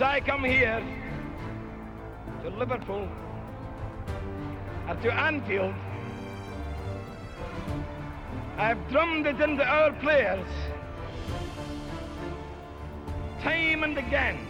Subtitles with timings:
[0.00, 0.80] I come here
[2.42, 3.08] to Liverpool
[4.86, 5.74] and to Anfield,
[8.56, 10.46] I've drummed it into our players
[13.42, 14.46] time and again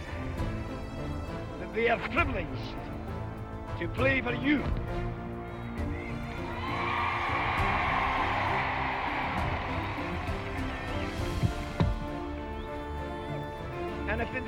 [1.60, 2.76] that they are privileged
[3.78, 4.62] to play for you.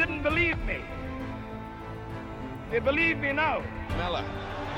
[0.01, 0.79] Didn't believe me,
[2.71, 3.63] they believe me now.
[3.99, 4.25] Mella,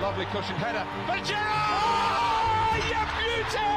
[0.00, 0.84] lovely cushion header.
[1.06, 2.82] For Gerrard!
[2.90, 3.72] You beauty!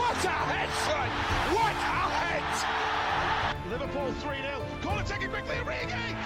[0.00, 1.10] What a head, son!
[1.56, 2.48] What a head!
[3.70, 4.82] Liverpool 3-0.
[4.82, 6.16] Corner taken quickly, Origi!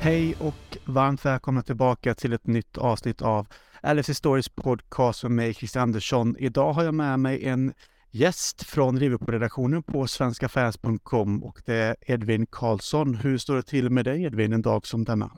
[0.00, 3.46] Hej och varmt välkomna tillbaka till ett nytt avsnitt av
[3.84, 6.36] LFC Stories podcast med mig Christian Andersson.
[6.38, 7.72] Idag har jag med mig en
[8.10, 13.14] gäst från Liverpool-redaktionen på svenskafans.com och det är Edvin Karlsson.
[13.14, 15.30] Hur står det till med dig Edvin en dag som denna?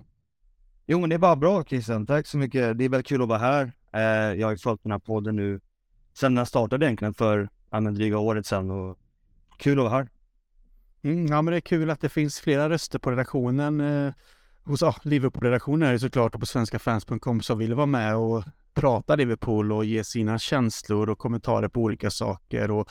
[0.86, 2.06] Jo, men det är bara bra Christian.
[2.06, 2.78] Tack så mycket.
[2.78, 3.72] Det är väldigt kul att vara här.
[3.92, 5.60] Eh, jag har ju följt den här podden nu
[6.14, 8.98] sedan den startade egentligen för ja, dryga året sedan och
[9.56, 10.08] kul att vara här.
[11.02, 13.80] Mm, ja, men det är kul att det finns flera röster på redaktionen.
[14.66, 19.16] Hos ah, Liverpool-redaktionen är det såklart och på svenskafans.com som vill vara med och prata
[19.16, 22.70] Liverpool och ge sina känslor och kommentarer på olika saker.
[22.70, 22.90] Och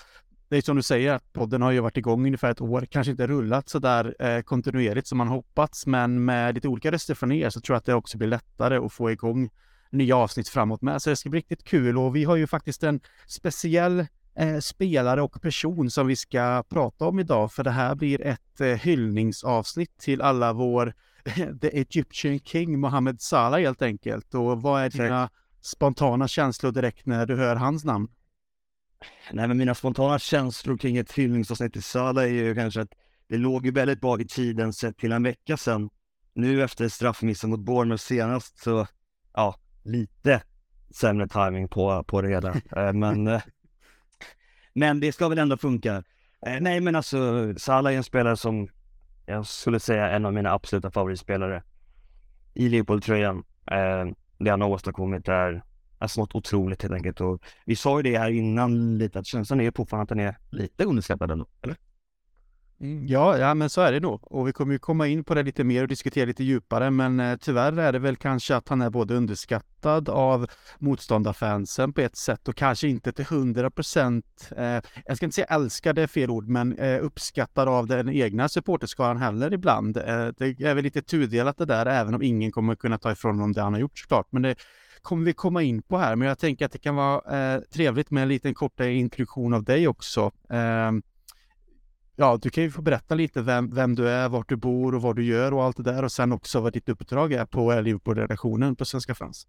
[0.49, 3.11] det är som du säger, att podden har ju varit igång ungefär ett år, kanske
[3.11, 7.31] inte rullat så där eh, kontinuerligt som man hoppats, men med lite olika röster från
[7.31, 9.49] er så tror jag att det också blir lättare att få igång
[9.89, 11.01] nya avsnitt framåt med.
[11.01, 15.21] Så det ska bli riktigt kul och vi har ju faktiskt en speciell eh, spelare
[15.21, 19.97] och person som vi ska prata om idag, för det här blir ett eh, hyllningsavsnitt
[19.97, 20.93] till alla vår
[21.61, 24.33] The Egyptian King Mohammed Salah helt enkelt.
[24.33, 25.29] Och vad är dina
[25.61, 28.07] spontana känslor direkt när du hör hans namn?
[29.31, 32.93] Nej, men mina spontana känslor kring ett hyllningsavsnitt till Salah är ju kanske att
[33.27, 35.89] det låg ju väldigt bra i tiden sett till en vecka sedan.
[36.33, 38.87] Nu efter straffmissen mot Bournemouth senast så,
[39.33, 40.43] ja, lite
[40.93, 42.53] sämre timing på, på det hela.
[42.75, 43.41] Eh, men, eh,
[44.73, 46.03] men det ska väl ändå funka.
[46.45, 48.69] Eh, nej, men alltså Salah är en spelare som
[49.25, 51.63] jag skulle säga en av mina absoluta favoritspelare
[52.53, 53.43] i Liverpool-tröjan.
[53.71, 54.05] Eh,
[54.37, 55.63] det han har åstadkommit är,
[55.99, 57.21] är smått otroligt helt enkelt.
[57.21, 60.37] Och vi sa ju det här innan lite, att känslan är fortfarande att den är
[60.49, 61.77] lite underskattad ändå, eller?
[62.83, 64.31] Mm, ja, ja, men så är det nog.
[64.31, 66.91] Och vi kommer ju komma in på det lite mer och diskutera lite djupare.
[66.91, 70.47] Men eh, tyvärr är det väl kanske att han är både underskattad av
[70.79, 75.47] motståndarfansen på ett sätt och kanske inte till hundra procent, eh, jag ska inte säga
[75.47, 79.97] älskad, det är fel ord, men eh, uppskattad av den egna supporterskaran heller ibland.
[79.97, 83.35] Eh, det är väl lite tudelat det där, även om ingen kommer kunna ta ifrån
[83.35, 84.27] honom det han har gjort såklart.
[84.29, 84.55] Men det
[85.01, 86.15] kommer vi komma in på här.
[86.15, 89.63] Men jag tänker att det kan vara eh, trevligt med en liten kort introduktion av
[89.63, 90.31] dig också.
[90.49, 90.91] Eh,
[92.15, 95.01] ja, du kan ju få berätta lite vem, vem du är, vart du bor och
[95.01, 97.81] vad du gör och allt det där och sen också vad ditt uppdrag är på
[97.81, 99.47] Liverpool-redaktionen på Svenska fans.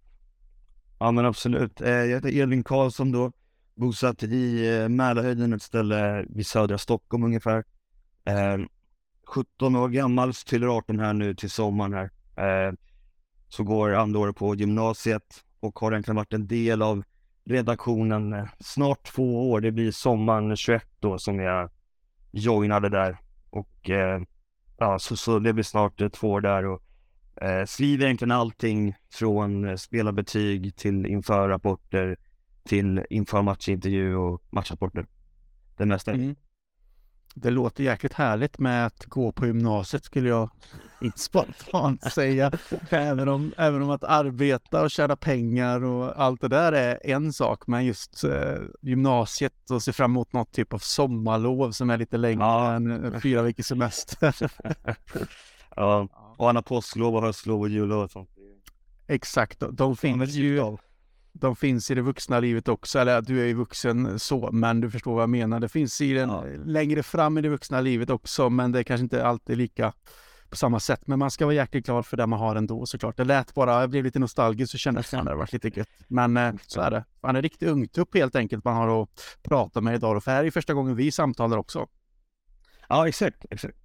[0.99, 1.81] Ja men absolut.
[1.81, 3.33] Eh, jag heter Elin Karlsson då,
[3.75, 7.65] bosatt i eh, Mälarhöjden, ett ställe vid södra Stockholm ungefär.
[8.25, 8.59] Eh,
[9.27, 12.11] 17 år gammal, fyller 18 här nu till sommaren här.
[13.49, 17.03] Så går andra året på gymnasiet och har egentligen varit en del av
[17.45, 19.61] redaktionen snart två år.
[19.61, 21.71] Det blir sommaren 21 då som jag
[22.34, 23.19] joinade där
[23.50, 24.22] och eh,
[24.78, 26.83] ja, så, så det blir snart eh, två år där och
[27.43, 32.17] eh, skriver egentligen allting från eh, spelarbetyg till inför rapporter
[32.65, 35.06] till inför matchintervju och matchrapporter.
[35.77, 36.12] Det mesta.
[36.12, 36.37] Mm.
[37.34, 40.50] Det låter jäkligt härligt med att gå på gymnasiet skulle jag
[41.00, 42.53] inte spontant säga.
[42.91, 47.33] Även om, även om att arbeta och tjäna pengar och allt det där är en
[47.33, 47.67] sak.
[47.67, 52.17] Men just eh, gymnasiet och se fram emot något typ av sommarlov som är lite
[52.17, 52.73] längre ja.
[52.73, 54.37] än eh, fyra veckors semester.
[55.77, 58.31] ja, och han har påsklov och höstlov och jullov och sånt.
[59.06, 60.61] Exakt, de finns ju
[61.37, 64.91] de finns i det vuxna livet också, eller du är ju vuxen så, men du
[64.91, 65.61] förstår vad jag menar.
[65.61, 66.45] Det finns i den, ja.
[66.65, 69.93] längre fram i det vuxna livet också, men det är kanske inte alltid lika
[70.51, 71.07] på samma sätt.
[71.07, 73.17] Men man ska vara jäkligt glad för det man har ändå såklart.
[73.17, 75.89] Det lät bara, jag blev lite nostalgisk så kände jag att det varit lite gött.
[76.09, 77.05] Men eh, så är det.
[77.23, 79.09] Han är riktigt ungtupp helt enkelt man har att
[79.43, 80.25] prata med idag.
[80.25, 81.87] För här är första gången vi samtalar också.
[82.89, 83.79] Ja, exakt, exakt.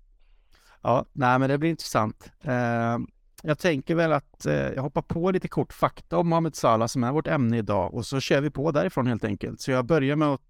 [0.81, 2.31] Ja, nej men det blir intressant.
[2.41, 2.97] Eh,
[3.43, 7.03] jag tänker väl att eh, jag hoppar på lite kort fakta om Mohamed Salah som
[7.03, 9.61] är vårt ämne idag och så kör vi på därifrån helt enkelt.
[9.61, 10.41] Så jag börjar med att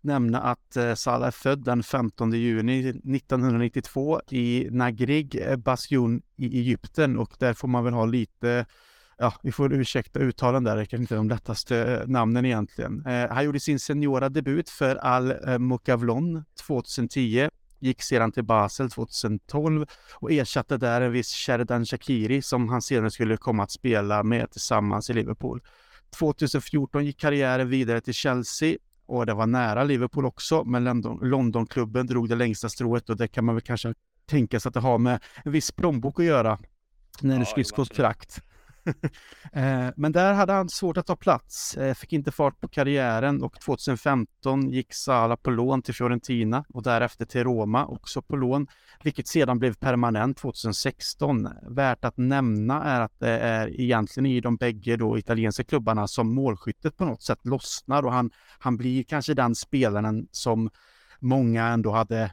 [0.00, 6.58] nämna att eh, Salah är född den 15 juni 1992 i Nagrig, eh, Bastion i
[6.58, 8.66] Egypten och där får man väl ha lite
[9.18, 13.06] ja, vi får ursäkta uttalen där, det kanske inte är de lättaste namnen egentligen.
[13.06, 17.48] Eh, han gjorde sin seniora debut för Al eh, Mokavlon 2010
[17.84, 23.10] gick sedan till Basel 2012 och ersatte där en viss Sheridan Shakiri som han senare
[23.10, 25.62] skulle komma att spela med tillsammans i Liverpool.
[26.18, 28.76] 2014 gick karriären vidare till Chelsea
[29.06, 33.28] och det var nära Liverpool också, men London, Londonklubben drog det längsta strået och det
[33.28, 33.94] kan man väl kanske
[34.26, 36.58] tänka sig att det har med en viss plånbok att göra
[37.20, 38.42] när det skrivs kontrakt.
[39.52, 43.42] Eh, men där hade han svårt att ta plats, eh, fick inte fart på karriären
[43.42, 48.66] och 2015 gick Sala på lån till Fiorentina och därefter till Roma, också på lån,
[49.04, 51.48] vilket sedan blev permanent 2016.
[51.68, 56.34] Värt att nämna är att det är egentligen i de bägge då italienska klubbarna som
[56.34, 60.70] målskyttet på något sätt lossnar och han, han blir kanske den spelaren som
[61.24, 62.30] många ändå hade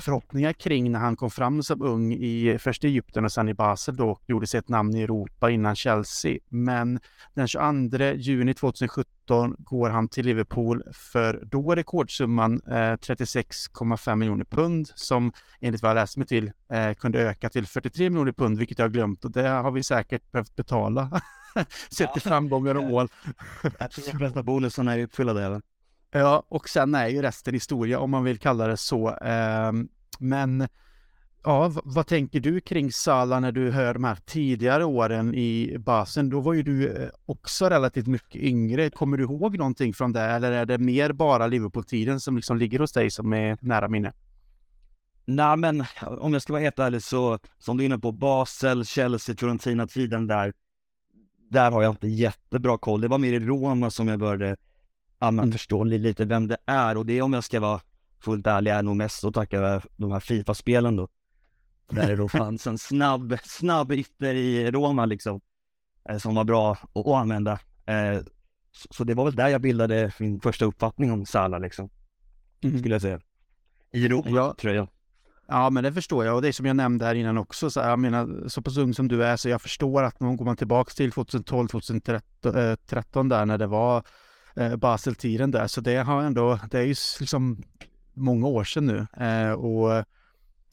[0.00, 3.54] förhoppningar kring när han kom fram som ung i först i Egypten och sen i
[3.54, 6.38] Basel då gjorde sig ett namn i Europa innan Chelsea.
[6.48, 7.00] Men
[7.34, 14.88] den 22 juni 2017 går han till Liverpool för då rekordsumman eh, 36,5 miljoner pund
[14.94, 18.78] som enligt vad jag läst mig till eh, kunde öka till 43 miljoner pund, vilket
[18.78, 21.20] jag glömt och det har vi säkert behövt betala.
[21.90, 23.08] Sett till framgångar och mål.
[23.78, 25.62] Jag tror de flesta bonusarna är uppfyllda även.
[26.16, 29.08] Ja, och sen är ju resten historia om man vill kalla det så.
[29.08, 29.88] Ehm,
[30.18, 30.68] men
[31.44, 36.30] ja, vad tänker du kring Sala när du hör de här tidigare åren i basen?
[36.30, 38.90] Då var ju du eh, också relativt mycket yngre.
[38.90, 42.78] Kommer du ihåg någonting från det eller är det mer bara Liverpool-tiden som liksom ligger
[42.78, 44.12] hos dig som är nära minne?
[45.24, 45.84] Nej, men
[46.18, 50.26] om jag ska vara helt ärlig så som du är inne på Basel, Chelsea, Fiorentina-tiden
[50.26, 50.52] där.
[51.50, 53.00] Där har jag inte jättebra koll.
[53.00, 54.56] Det var mer i Roma som jag började
[55.24, 55.52] ja, man mm.
[55.52, 57.80] förstår lite vem det är och det om jag ska vara
[58.20, 61.08] fullt ärlig är nog mest att tacka de här Fifa-spelen då.
[61.90, 65.40] Där det då fanns en snabb, snabb ytter i Roma liksom.
[66.08, 67.52] Eh, som var bra att, använda.
[67.86, 68.22] Eh,
[68.90, 71.90] så, det var väl där jag bildade min första uppfattning om Salah liksom.
[72.62, 72.78] Mm.
[72.78, 73.20] Skulle jag säga.
[73.92, 74.54] I Roma, ja.
[74.58, 74.88] tror jag.
[75.48, 77.70] Ja, men det förstår jag och det är som jag nämnde här innan också.
[77.70, 80.44] Så jag menar, så pass ung som du är så jag förstår att någon går
[80.44, 84.04] man tillbaks till 2012, 2013 där när det var
[84.56, 85.66] eh, Basel-tiden där.
[85.66, 87.62] Så det har ändå, det är ju liksom
[88.14, 89.24] många år sedan nu.
[89.24, 90.04] Eh, och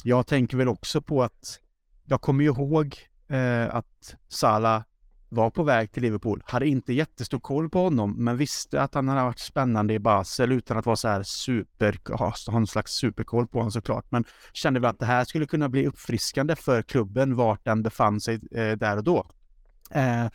[0.03, 1.59] jag tänker väl också på att
[2.05, 2.97] jag kommer ju ihåg
[3.27, 4.83] eh, att Salah
[5.29, 6.43] var på väg till Liverpool.
[6.45, 10.51] Hade inte jättestor koll på honom, men visste att han hade varit spännande i Basel
[10.51, 14.05] utan att vara så här super, ha någon slags superkoll på honom såklart.
[14.09, 18.21] Men kände väl att det här skulle kunna bli uppfriskande för klubben vart den befann
[18.21, 19.25] sig eh, där och då.
[19.91, 20.25] Eh,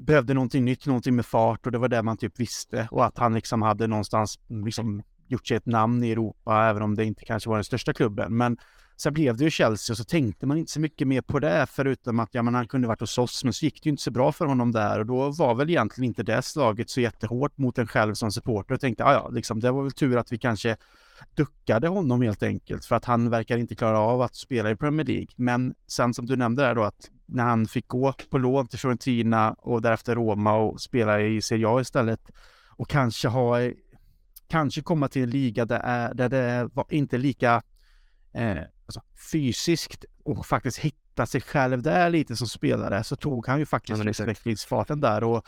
[0.00, 3.18] behövde någonting nytt, någonting med fart och det var det man typ visste och att
[3.18, 7.24] han liksom hade någonstans liksom gjort sig ett namn i Europa, även om det inte
[7.24, 8.36] kanske var den största klubben.
[8.36, 8.58] Men
[8.96, 11.66] sen blev det ju Chelsea och så tänkte man inte så mycket mer på det,
[11.70, 14.02] förutom att ja, men han kunde varit hos oss, men så gick det ju inte
[14.02, 17.58] så bra för honom där och då var väl egentligen inte det slaget så jättehårt
[17.58, 20.32] mot en själv som supporter och tänkte, ja, ja, liksom, det var väl tur att
[20.32, 20.76] vi kanske
[21.34, 25.06] duckade honom helt enkelt för att han verkar inte klara av att spela i Premier
[25.06, 25.28] League.
[25.36, 28.78] Men sen som du nämnde där då att när han fick gå på lån till
[28.78, 32.20] Fiorentina och därefter Roma och spela i Serie A istället
[32.76, 33.58] och kanske ha
[34.48, 37.62] kanske komma till en liga där, där det var inte lika
[38.34, 43.58] eh, alltså, fysiskt och faktiskt hitta sig själv där lite som spelare så tog han
[43.58, 45.46] ju faktiskt ja, utvecklingsfarten där och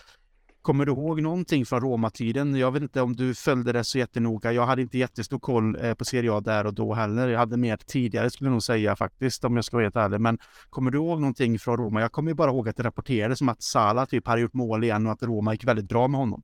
[0.62, 2.56] Kommer du ihåg någonting från romatiden?
[2.56, 4.52] Jag vet inte om du följde det så jättenoga.
[4.52, 7.28] Jag hade inte jättestor koll eh, på Serie A där och då heller.
[7.28, 10.20] Jag hade mer tidigare skulle jag nog säga faktiskt, om jag ska vara helt ärlig.
[10.20, 10.38] Men
[10.70, 12.00] kommer du ihåg någonting från Roma?
[12.00, 14.84] Jag kommer ju bara ihåg att det rapporterades som att Salah typ hade gjort mål
[14.84, 16.42] igen och att Roma gick väldigt bra med honom.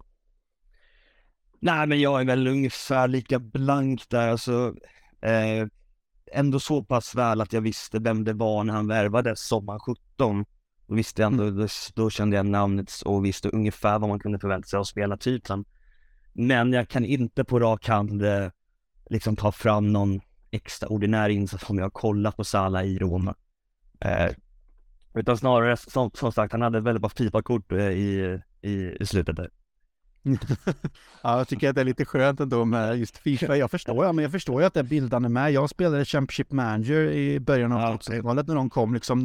[1.60, 4.28] Nej, men jag är väl ungefär lika blank där.
[4.28, 4.74] Alltså,
[5.20, 5.68] eh,
[6.32, 10.44] ändå så pass väl att jag visste vem det var när han värvades sommaren 17.
[10.88, 11.56] Då visste jag ändå, mm.
[11.56, 15.64] då, då, kände jag namnet och visste ungefär vad man kunde förvänta sig av spelartypen.
[16.32, 18.48] Men jag kan inte på rak hand eh,
[19.10, 23.34] liksom ta fram någon extraordinär insats som jag har kollat på Sala i Roma.
[24.00, 24.30] Eh,
[25.14, 29.36] utan snarare som, som sagt, han hade väldigt bra Fifa-kort eh, i, i, i slutet
[29.36, 29.50] där
[31.22, 33.56] ja, jag tycker att det är lite skönt ändå med just Fifa.
[33.56, 35.52] Jag förstår, ja, men jag förstår ju att det är bildande med.
[35.52, 39.22] Jag spelade Championship Manager i början av 2000-talet när de kom, liksom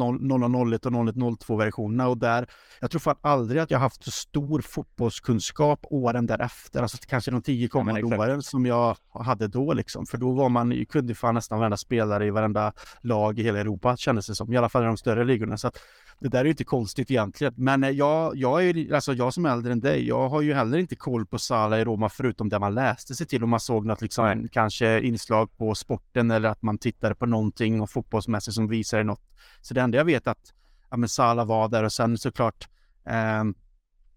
[0.73, 2.47] 001 och 0102 versionerna och där,
[2.81, 7.41] jag tror fan aldrig att jag haft så stor fotbollskunskap åren därefter, alltså kanske de
[7.41, 10.05] tio kommande ja, åren som jag hade då liksom.
[10.05, 13.97] För då var man, kunde fan nästan varenda spelare i varenda lag i hela Europa
[13.97, 15.57] kändes det som, i alla fall i de större ligorna.
[15.57, 15.77] Så att
[16.23, 17.53] det där är ju inte konstigt egentligen.
[17.57, 20.53] Men eh, jag, jag, är, alltså jag som är äldre än dig, jag har ju
[20.53, 23.59] heller inte koll på Sala i Roma förutom det man läste sig till och man
[23.59, 28.55] såg något liksom, kanske inslag på sporten eller att man tittade på någonting och fotbollsmässigt
[28.55, 29.21] som visade något.
[29.61, 30.53] Så det enda jag vet att
[30.89, 32.67] ja, men Sala var där och sen såklart
[33.05, 33.43] eh,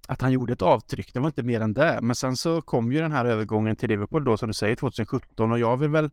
[0.09, 1.13] att han gjorde ett avtryck.
[1.13, 1.99] Det var inte mer än det.
[2.03, 5.53] Men sen så kom ju den här övergången till Liverpool då som du säger 2017
[5.53, 6.11] och jag vill väl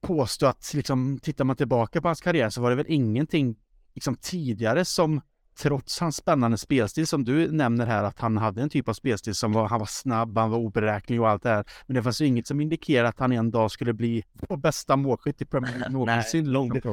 [0.00, 3.56] påstå att liksom tittar man tillbaka på hans karriär så var det väl ingenting
[3.98, 5.20] liksom tidigare som
[5.58, 9.34] trots hans spännande spelstil som du nämner här att han hade en typ av spelstil
[9.34, 11.64] som var, han var snabb, han var oberäknelig och allt det här.
[11.86, 14.96] Men det fanns ju inget som indikerar att han en dag skulle bli vår bästa
[14.96, 16.52] målskytt i Premier League någonsin.
[16.52, 16.84] långt.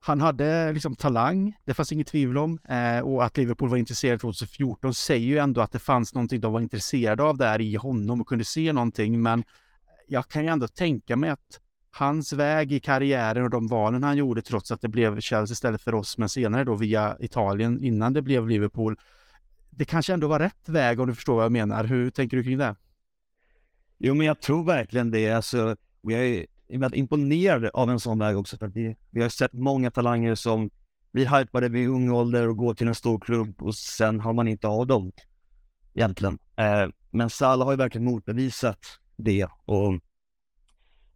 [0.00, 2.58] Han hade liksom talang, det fanns inget tvivel om.
[2.68, 6.52] Eh, och att Liverpool var intresserade 2014 säger ju ändå att det fanns någonting de
[6.52, 9.22] var intresserade av där i honom och kunde se någonting.
[9.22, 9.44] Men
[10.08, 11.60] jag kan ju ändå tänka mig att
[11.96, 15.82] hans väg i karriären och de valen han gjorde trots att det blev Chelsea istället
[15.82, 18.96] för oss, men senare då via Italien innan det blev Liverpool.
[19.70, 21.84] Det kanske ändå var rätt väg om du förstår vad jag menar.
[21.84, 22.76] Hur tänker du kring det?
[23.98, 25.30] Jo, men jag tror verkligen det.
[25.30, 28.56] Alltså, jag är väldigt imponerad av en sån väg också.
[28.56, 30.70] För vi, vi har sett många talanger som
[31.12, 34.48] blir hypade vid ung ålder och går till en stor klubb och sen har man
[34.48, 35.12] inte av dem
[35.94, 36.38] egentligen.
[36.56, 38.80] Eh, men Salah har ju verkligen motbevisat
[39.16, 40.00] det och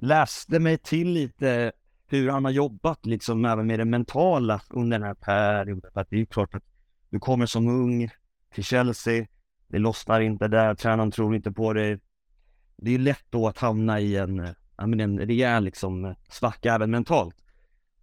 [0.00, 1.72] läste mig till lite
[2.06, 5.90] hur han har jobbat liksom även med det mentala under den här perioden.
[5.92, 6.64] För att det är ju klart att
[7.10, 8.10] du kommer som ung
[8.54, 9.26] till Chelsea,
[9.68, 11.98] det lossnar inte där, tränaren tror inte på dig.
[12.76, 17.36] Det är lätt då att hamna i en, en rejäl liksom svacka även mentalt.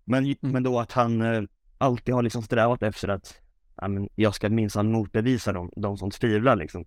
[0.04, 0.38] Men, mm.
[0.42, 1.44] men då att han eh,
[1.78, 3.42] alltid har liksom strävat efter att
[3.82, 6.86] men jag ska minsann motbevisa dem, de som tvivlar liksom.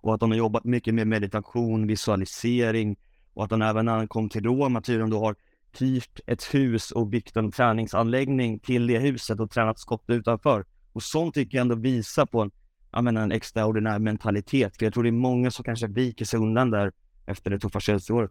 [0.00, 2.96] Och att de har jobbat mycket med meditation, visualisering,
[3.34, 5.36] och att han även när han kom till Roma tydligen då har
[5.78, 10.64] hyrt ett hus och byggt en träningsanläggning till det huset och tränat skott utanför.
[10.92, 12.50] Och sånt tycker jag ändå visar på en,
[12.92, 14.76] jag menar, en extraordinär mentalitet.
[14.76, 16.92] För jag tror det är många som kanske viker sig undan där
[17.26, 18.30] efter det tuffa Chelsea-året.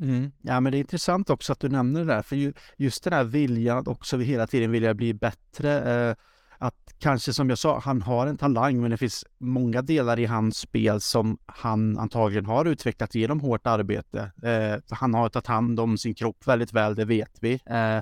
[0.00, 0.32] Mm.
[0.42, 3.24] Ja, men det är intressant också att du nämner det där, för just den här
[3.24, 6.08] viljan också hela tiden vilja bli bättre.
[6.08, 6.16] Eh,
[6.58, 10.24] att kanske som jag sa, han har en talang men det finns många delar i
[10.24, 14.32] hans spel som han antagligen har utvecklat genom hårt arbete.
[14.42, 17.60] Eh, han har tagit hand om sin kropp väldigt väl, det vet vi.
[17.66, 18.00] Eh,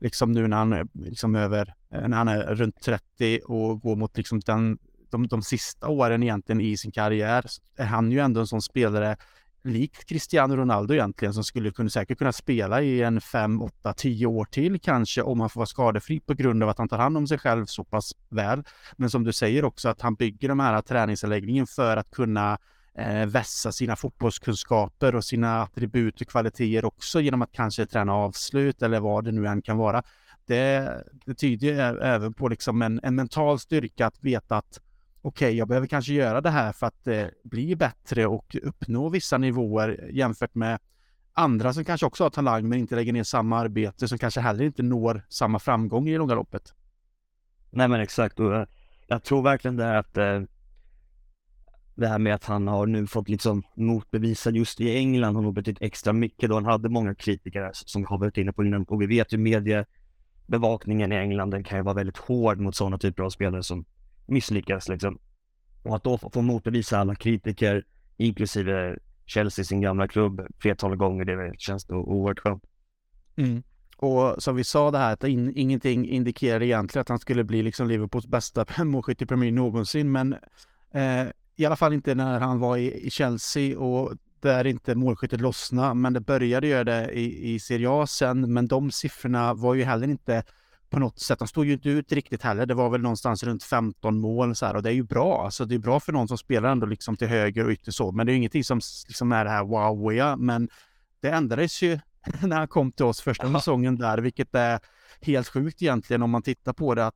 [0.00, 3.96] liksom nu när han är liksom över, eh, när han är runt 30 och går
[3.96, 4.78] mot liksom den,
[5.10, 7.44] de, de sista åren egentligen i sin karriär
[7.76, 9.16] är han ju ändå en sån spelare
[9.66, 14.26] likt Cristiano Ronaldo egentligen som skulle kunna, säkert kunna spela i en 5, 8, 10
[14.26, 17.16] år till kanske om han får vara skadefri på grund av att han tar hand
[17.16, 18.62] om sig själv så pass väl.
[18.96, 22.58] Men som du säger också att han bygger de här träningsanläggningen för att kunna
[22.98, 28.82] eh, vässa sina fotbollskunskaper och sina attribut och kvaliteter också genom att kanske träna avslut
[28.82, 30.02] eller vad det nu än kan vara.
[30.46, 30.90] Det,
[31.26, 34.80] det tyder även på liksom en, en mental styrka att veta att
[35.26, 39.08] okej, okay, jag behöver kanske göra det här för att eh, bli bättre och uppnå
[39.08, 40.78] vissa nivåer jämfört med
[41.32, 44.64] andra som kanske också har talang men inte lägger ner samma arbete som kanske heller
[44.64, 46.74] inte når samma framgång i det långa loppet.
[47.70, 48.40] Nej men exakt.
[48.40, 48.66] Och eh,
[49.06, 50.42] jag tror verkligen det här att eh,
[51.94, 55.54] det här med att han har nu fått liksom motbevisad just i England har nog
[55.54, 56.54] betytt extra mycket då.
[56.54, 61.12] Han hade många kritiker som har varit inne på innan och vi vet ju mediebevakningen
[61.12, 63.84] i England den kan ju vara väldigt hård mot sådana typer av spelare som
[64.26, 65.18] misslyckas liksom.
[65.82, 67.84] Och att då få motbevisa alla kritiker,
[68.16, 72.64] inklusive Chelsea, sin gamla klubb, flertal gånger, det känns då oerhört skönt.
[73.36, 73.62] Mm.
[73.96, 77.62] Och som vi sa det här, att in, ingenting indikerar egentligen att han skulle bli
[77.62, 80.32] liksom Liverpools bästa målskytt i Premier någonsin, men
[80.90, 85.40] eh, i alla fall inte när han var i, i Chelsea och där inte målskyttet
[85.40, 89.74] lossnade, men det började göra det i, i Serie A sen, men de siffrorna var
[89.74, 90.44] ju heller inte
[90.90, 91.38] på något sätt.
[91.38, 92.66] De stod ju inte ut riktigt heller.
[92.66, 95.44] Det var väl någonstans runt 15 mål så här, och det är ju bra.
[95.44, 98.12] Alltså det är bra för någon som spelar ändå liksom till höger och ytter så.
[98.12, 100.36] Men det är ingenting som liksom är det här wowiga.
[100.36, 100.68] Men
[101.20, 101.98] det ändrades ju
[102.42, 104.80] när han kom till oss första säsongen där, vilket är
[105.20, 107.14] helt sjukt egentligen om man tittar på det att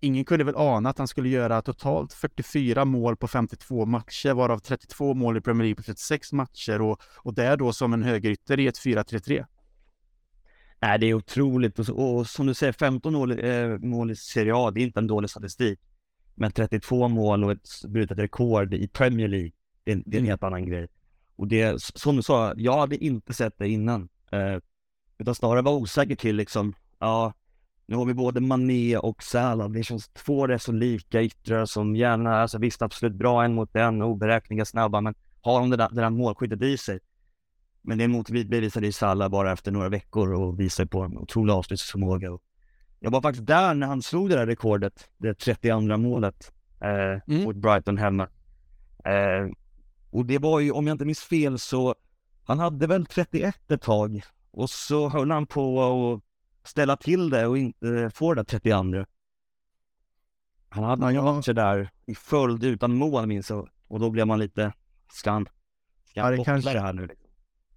[0.00, 4.58] ingen kunde väl ana att han skulle göra totalt 44 mål på 52 matcher, varav
[4.58, 8.60] 32 mål i Premier League på 36 matcher och, och det då som en högerytter
[8.60, 9.46] i ett 4-3-3.
[10.84, 11.78] Nej, det är otroligt.
[11.78, 15.00] Och, och som du säger, 15 mål, eh, mål i Serie A, det är inte
[15.00, 15.80] en dålig statistik.
[16.34, 19.50] Men 32 mål och ett brutet rekord i Premier League,
[19.84, 20.88] det, det är en helt annan grej.
[21.36, 24.08] Och det, som du sa, jag hade inte sett det innan.
[24.32, 24.58] Eh,
[25.18, 27.32] utan snarare var osäker till liksom, ja,
[27.86, 29.70] nu har vi både Mané och Salah.
[29.70, 33.76] Det känns två rätt så lika yttrar som gärna, alltså visst absolut bra en mot
[33.76, 37.00] en, oberäkneliga, snabba, men har de det där, det där målskyttet i sig
[37.84, 42.38] men det motbevisade ju Salah bara efter några veckor och visade på en otrolig avslutsförmåga.
[43.00, 47.44] Jag var faktiskt där när han slog det där rekordet, det 32 målet eh, mm.
[47.44, 48.28] mot Brighton hemma.
[49.04, 49.50] Eh,
[50.10, 51.94] och det var ju, om jag inte minns fel, så
[52.44, 57.46] han hade väl 31 ett tag och så höll han på att ställa till det
[57.46, 59.04] och inte få det där 32.
[60.68, 63.68] Han hade några matcher där i följd utan mål minns jag.
[63.88, 64.72] Och då blev man lite,
[65.12, 65.48] ska han,
[66.10, 67.08] ska han Ja, det kanske- det här nu?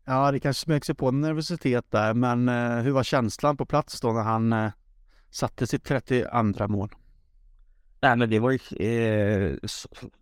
[0.10, 3.66] Ja, det kanske smög sig på en nervositet där, men eh, hur var känslan på
[3.66, 4.72] plats då när han eh,
[5.30, 6.96] satte sitt 32 mål?
[8.02, 9.58] Nej men det var ju eh,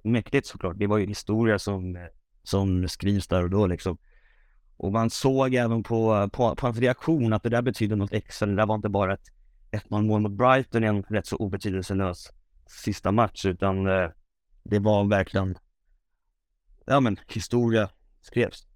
[0.03, 0.79] mäktigt såklart.
[0.79, 2.07] Det var ju historia som,
[2.43, 3.97] som skrivs där och då liksom.
[4.77, 8.45] Och man såg även på, på, på hans reaktion att det där betydde något extra.
[8.45, 9.31] Det där var inte bara ett
[9.71, 12.31] 1-0 mål mot Brighton i en rätt så obetydelselös
[12.67, 14.09] sista match utan eh,
[14.63, 15.57] det var verkligen,
[16.85, 17.89] ja men historia
[18.21, 18.67] skrevs.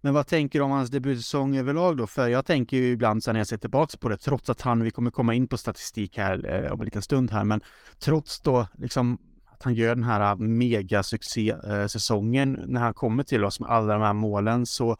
[0.00, 2.06] Men vad tänker du om hans debutsäsong överlag då?
[2.06, 4.84] För jag tänker ju ibland så när jag ser tillbaks på det, trots att han,
[4.84, 7.60] vi kommer komma in på statistik här eh, om en liten stund här, men
[7.98, 9.18] trots då liksom
[9.58, 13.92] att han gör den här eh, megasuccé-säsongen eh, när han kommer till oss med alla
[13.92, 14.90] de här målen så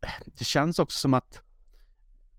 [0.00, 1.40] eh, det känns också som att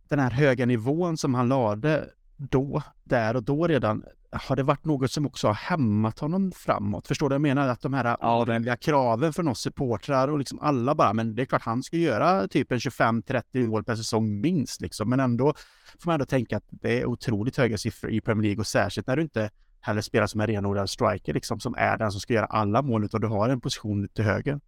[0.07, 4.85] den här höga nivån som han lade då, där och då redan, har det varit
[4.85, 7.07] något som också har hämmat honom framåt?
[7.07, 7.67] Förstår du vad jag menar?
[7.67, 8.17] Att de här
[8.65, 11.97] Ja, kraven från oss supportrar och liksom alla bara, men det är klart han ska
[11.97, 15.09] göra typ en 25-30 mål per säsong minst liksom.
[15.09, 15.53] Men ändå
[15.99, 19.07] får man ändå tänka att det är otroligt höga siffror i Premier League och särskilt
[19.07, 22.33] när du inte heller spelar som en renodlad striker liksom, som är den som ska
[22.33, 24.59] göra alla mål utan du har en position till höger.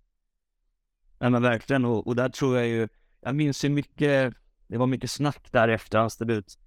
[1.19, 2.87] Nej men verkligen och, och där tror jag ju,
[3.21, 4.33] jag minns ju mycket,
[4.67, 6.57] det var mycket snack där efter hans debut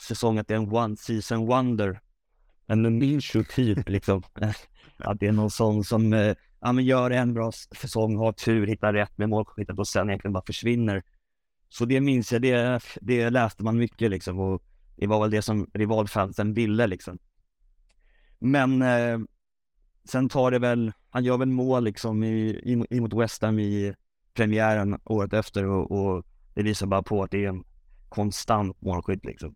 [0.00, 2.00] säsong att det är en one season wonder.
[2.70, 4.22] En Minshew typ liksom.
[4.98, 8.66] att det är någon sån som, eh, ja men gör en bra säsong, har tur,
[8.66, 11.02] hittar rätt med målskyttet och sen egentligen bara försvinner.
[11.68, 14.62] Så det minns jag, det, det läste man mycket liksom och
[14.96, 17.18] det var väl det som rivalfansen ville liksom.
[18.38, 19.18] Men eh,
[20.04, 23.58] sen tar det väl, han gör väl mål liksom i, i, i mot West Ham
[23.58, 23.94] i
[24.34, 27.64] premiären året efter och, och det visar bara på att det är en
[28.08, 29.54] konstant målskytt liksom.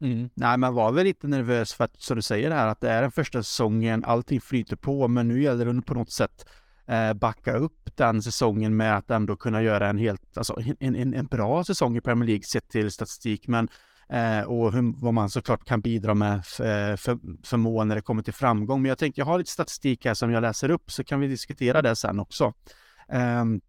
[0.00, 0.30] Mm.
[0.34, 3.02] Nej, man var väl lite nervös för att, som du säger här, att det är
[3.02, 6.48] den första säsongen, allting flyter på, men nu gäller det på något sätt
[6.88, 11.14] eh, backa upp den säsongen med att ändå kunna göra en helt, alltså en, en,
[11.14, 13.68] en bra säsong i Premier League sett till statistik, men
[14.08, 17.94] eh, och hur, vad man såklart kan bidra med eh, för, för, för mål när
[17.94, 18.82] det kommer till framgång.
[18.82, 21.26] Men jag tänkte, jag har lite statistik här som jag läser upp, så kan vi
[21.26, 22.52] diskutera det sen också.
[23.12, 23.60] Um,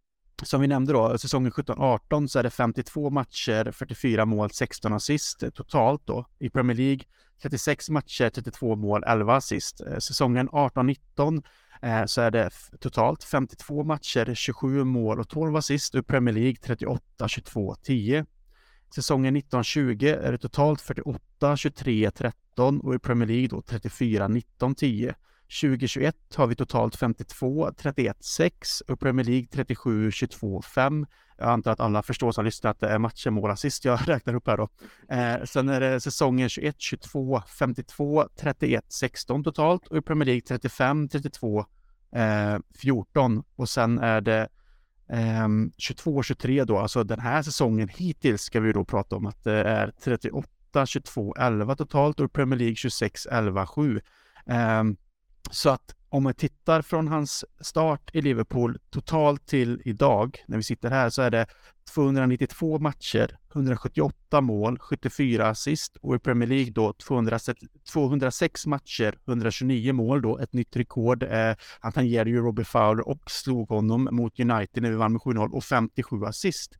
[0.43, 5.43] som vi nämnde då, säsongen 17-18 så är det 52 matcher, 44 mål, 16 assist
[5.43, 6.25] eh, totalt då.
[6.39, 7.03] I Premier League
[7.41, 9.81] 36 matcher, 32 mål, 11 assist.
[9.81, 11.43] Eh, säsongen 18-19
[11.81, 12.49] eh, så är det
[12.79, 15.95] totalt 52 matcher, 27 mål och 12 assist.
[15.95, 18.25] I Premier League 38, 22, 10.
[18.95, 24.75] Säsongen 19-20 är det totalt 48, 23, 13 och i Premier League då 34, 19,
[24.75, 25.15] 10.
[25.49, 31.05] 2021 har vi totalt 52, 31, 6 och Premier League 37, 22, 5.
[31.37, 34.33] Jag antar att alla förstår som lyssnar att det är matcher, mål, assist jag räknar
[34.33, 34.69] upp här då.
[35.15, 40.41] Eh, sen är det säsongen 21, 22, 52, 31, 16 totalt och i Premier League
[40.41, 41.65] 35, 32,
[42.15, 44.47] eh, 14 och sen är det
[45.09, 49.43] eh, 22, 23 då, alltså den här säsongen hittills ska vi då prata om att
[49.43, 54.01] det är 38, 22, 11 totalt och i Premier League 26, 11, 7.
[55.51, 60.63] Så att om man tittar från hans start i Liverpool totalt till idag, när vi
[60.63, 61.45] sitter här, så är det
[61.93, 67.61] 292 matcher, 178 mål, 74 assist och i Premier League då 206,
[67.93, 71.23] 206 matcher, 129 mål då, ett nytt rekord.
[71.23, 75.21] Eh, han tangerade ju Robbie Fowler och slog honom mot United när vi vann med
[75.21, 76.71] 7-0 och 57 assist.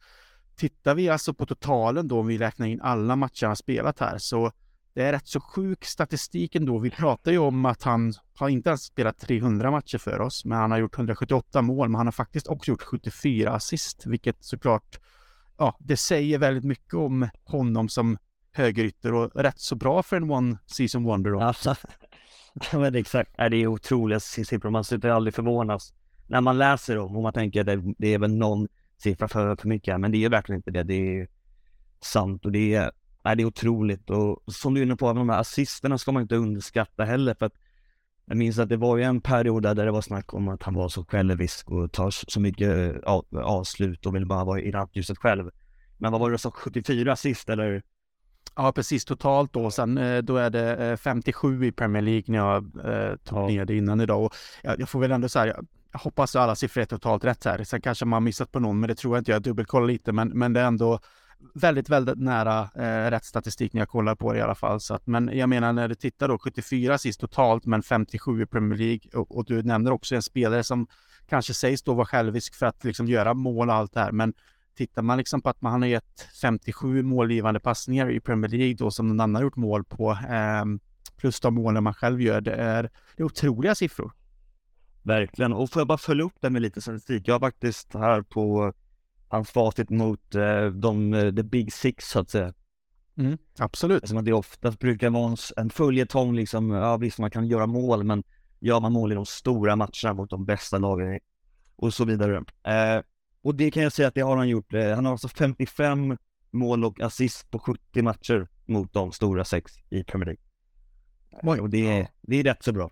[0.56, 4.18] Tittar vi alltså på totalen då, om vi räknar in alla matcher han spelat här,
[4.18, 4.52] så
[4.94, 6.78] det är rätt så sjuk statistik ändå.
[6.78, 10.58] Vi pratar ju om att han har inte ens spelat 300 matcher för oss, men
[10.58, 15.00] han har gjort 178 mål, men han har faktiskt också gjort 74 assist, vilket såklart,
[15.58, 18.18] ja, det säger väldigt mycket om honom som
[18.52, 21.40] högerytter och rätt så bra för en one season wonder då.
[21.40, 21.76] Alltså,
[22.72, 23.32] ja, men exakt.
[23.38, 24.70] Det är otroliga siffror.
[24.70, 25.94] Man slutar aldrig förvånas
[26.28, 29.56] när man läser dem och man tänker att det, det är väl någon siffra för,
[29.56, 30.84] för mycket, men det är verkligen inte det.
[30.84, 31.28] Det är
[32.02, 32.92] sant och det är,
[33.24, 34.10] nej, det är otroligt.
[34.10, 37.46] Och som du är inne på, de här assisterna ska man inte underskatta heller för
[37.46, 37.54] att
[38.26, 40.74] jag minns att det var ju en period där det var snack om att han
[40.74, 44.72] var så självisk och tar så mycket eh, av- avslut och vill bara vara i
[44.72, 45.50] rampljuset själv.
[45.98, 47.82] Men vad var det så 74 assist eller?
[48.56, 49.72] Ja, precis totalt då.
[49.72, 53.48] Sen eh, då är det eh, 57 i Premier League när jag eh, tog Ja.
[53.48, 54.24] ner det innan idag.
[54.26, 55.66] Och jag, jag får väl ändå säga, jag,
[56.00, 57.64] hoppas att alla siffror är totalt rätt här.
[57.64, 59.32] Sen kanske man har missat på någon, men det tror jag inte.
[59.32, 61.00] Jag dubbelkollar lite, men, men det är ändå
[61.54, 64.80] väldigt, väldigt nära eh, rätt statistik när jag kollar på det i alla fall.
[64.80, 68.46] Så att, men jag menar när du tittar då 74 sist totalt, men 57 i
[68.46, 70.88] Premier League och, och du nämner också en spelare som
[71.28, 74.34] kanske sägs då vara självisk för att liksom göra mål och allt det här, men
[74.76, 78.92] tittar man liksom på att man har gett 57 målgivande passningar i Premier League då
[78.92, 80.66] som någon annan har gjort mål på, eh,
[81.18, 82.42] plus de målen man själv gör.
[82.42, 82.84] Det är,
[83.16, 84.12] det är otroliga siffror.
[85.02, 87.28] Verkligen, och får jag bara följa upp det med lite statistik.
[87.28, 88.74] Jag har faktiskt här på
[89.30, 92.54] hans facit mot eh, de, eh, the big six så att säga.
[93.18, 94.08] Mm, absolut.
[94.08, 97.68] Som att det oftast brukar vara en, en följetong liksom, ja visst man kan göra
[97.68, 98.24] mål men
[98.60, 101.20] gör man mål i de stora matcherna mot de bästa lagen
[101.76, 102.44] och så vidare.
[102.64, 103.04] Eh,
[103.42, 104.74] och det kan jag säga att det har han gjort.
[104.74, 106.18] Eh, han har alltså 55
[106.52, 110.44] mål och assist på 70 matcher mot de stora sex i Premier League.
[111.62, 112.92] Och det är, det är rätt så bra.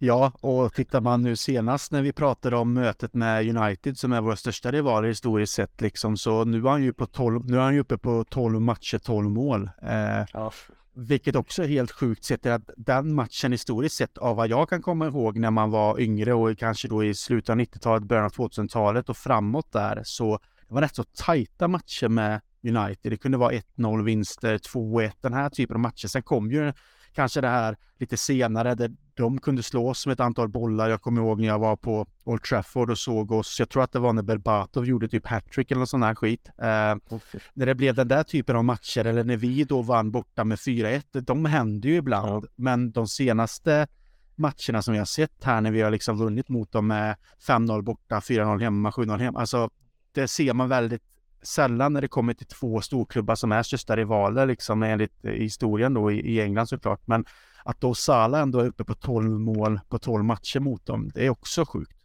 [0.00, 4.20] Ja, och tittar man nu senast när vi pratade om mötet med United som är
[4.20, 7.60] våra största rivaler historiskt sett liksom så nu är han ju på 12, nu är
[7.60, 9.70] han ju uppe på 12 matcher, 12 mål.
[9.82, 10.52] Eh, ja.
[10.94, 14.82] Vilket också är helt sjukt sett att den matchen historiskt sett av vad jag kan
[14.82, 18.32] komma ihåg när man var yngre och kanske då i slutet av 90-talet, början av
[18.32, 23.12] 2000-talet och framåt där så det var rätt så tajta matcher med United.
[23.12, 26.08] Det kunde vara 1-0 vinster, 2-1, den här typen av matcher.
[26.08, 26.72] Sen kom ju
[27.12, 30.88] kanske det här lite senare där de kunde slås med ett antal bollar.
[30.88, 33.56] Jag kommer ihåg när jag var på Old Trafford och såg oss.
[33.58, 36.48] Jag tror att det var när Berbatov gjorde typ hattrick eller någon sån här skit.
[36.58, 37.18] Eh.
[37.54, 40.58] När det blev den där typen av matcher eller när vi då vann borta med
[40.58, 41.20] 4-1.
[41.20, 42.48] De händer ju ibland, ja.
[42.56, 43.86] men de senaste
[44.34, 47.16] matcherna som vi har sett här när vi har liksom vunnit mot dem med
[47.46, 49.40] 5-0 borta, 4-0 hemma, 7-0 hemma.
[49.40, 49.70] Alltså,
[50.12, 51.02] det ser man väldigt
[51.42, 56.12] sällan när det kommer till två storklubbar som är största rivaler liksom enligt historien då
[56.12, 57.00] i, i England såklart.
[57.04, 57.24] Men
[57.64, 61.26] att då Salah ändå är uppe på 12 mål på 12 matcher mot dem, det
[61.26, 61.98] är också sjukt.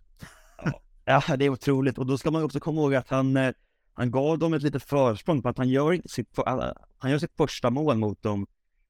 [1.05, 3.53] Ja, det är otroligt och då ska man också komma ihåg att han, eh,
[3.93, 6.37] han gav dem ett litet försprång på att han gör sitt,
[6.97, 8.47] han gör sitt första mål mot dem.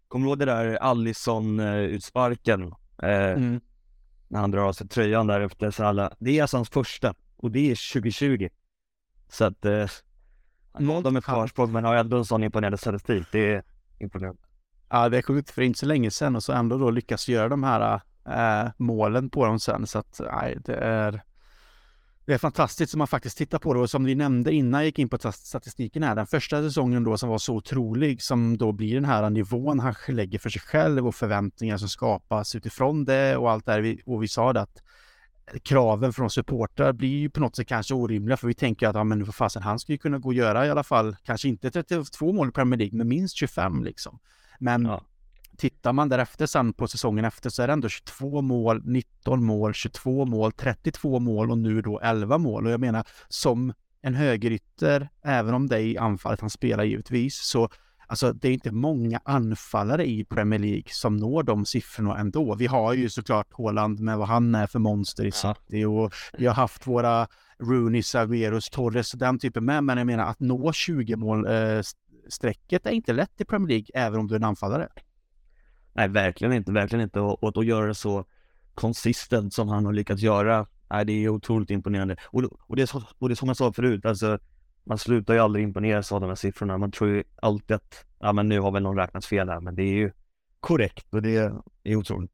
[0.08, 2.62] Kommer du ihåg det där Allison-utsparken?
[3.04, 3.62] Eh, mm.
[4.28, 6.12] När han drar av sig tröjan där efter Salah.
[6.20, 8.50] Det är alltså hans första och det är 2020.
[9.30, 9.88] Så att eh,
[10.80, 13.28] gav dem ett försprång men har ändå en sån imponerande statistik.
[13.32, 13.64] Det är
[14.00, 14.42] imponerande.
[14.90, 17.50] Ja, det är sjukt för inte så länge sedan och så ändå då lyckas göra
[17.50, 19.88] de här äh, målen på dem sen.
[19.88, 21.24] Så att nej, det är
[22.26, 24.86] det är fantastiskt som man faktiskt tittar på det och som vi nämnde innan jag
[24.86, 26.16] gick in på statistiken här.
[26.16, 29.96] Den första säsongen då som var så otrolig som då blir den här nivån han
[30.08, 33.98] lägger för sig själv och förväntningar som skapas utifrån det och allt det här.
[34.06, 34.84] Och vi sa det att
[35.64, 39.04] kraven från supportrar blir ju på något sätt kanske orimliga för vi tänker att ja,
[39.04, 42.34] men för fasen han skulle kunna gå och göra i alla fall kanske inte 32
[42.34, 44.20] mål i Premier League men minst 25 liksom.
[44.60, 45.04] Men ja.
[45.58, 49.74] tittar man därefter sen på säsongen efter så är det ändå 22 mål, 19 mål,
[49.74, 52.66] 22 mål, 32 mål och nu då 11 mål.
[52.66, 57.36] Och jag menar som en högerytter, även om det är i anfallet han spelar givetvis,
[57.36, 57.70] så
[58.13, 62.56] Alltså det är inte många anfallare i Premier League som når de siffrorna ändå.
[62.56, 66.45] Vi har ju såklart Håland med vad han är för monster i City och vi
[66.45, 67.28] har haft våra
[67.60, 69.84] Rooney, Agueros, Torres och den typen med.
[69.84, 71.82] Men jag menar att nå 20 mål eh,
[72.30, 74.89] strecket är inte lätt i Premier League, även om du är en anfallare.
[75.93, 77.19] Nej, verkligen inte, verkligen inte.
[77.19, 78.26] Och, och att göra det så
[78.73, 82.15] konsistent som han har lyckats göra, nej, det är otroligt imponerande.
[82.26, 84.39] Och, och, det, och det är som jag sa förut, alltså,
[84.84, 86.78] man slutar ju aldrig imponeras av de här siffrorna.
[86.78, 89.76] Man tror ju alltid att, ja men nu har väl någon räknat fel här, men
[89.76, 90.12] det är ju
[90.60, 91.52] korrekt och det
[91.84, 92.32] är otroligt.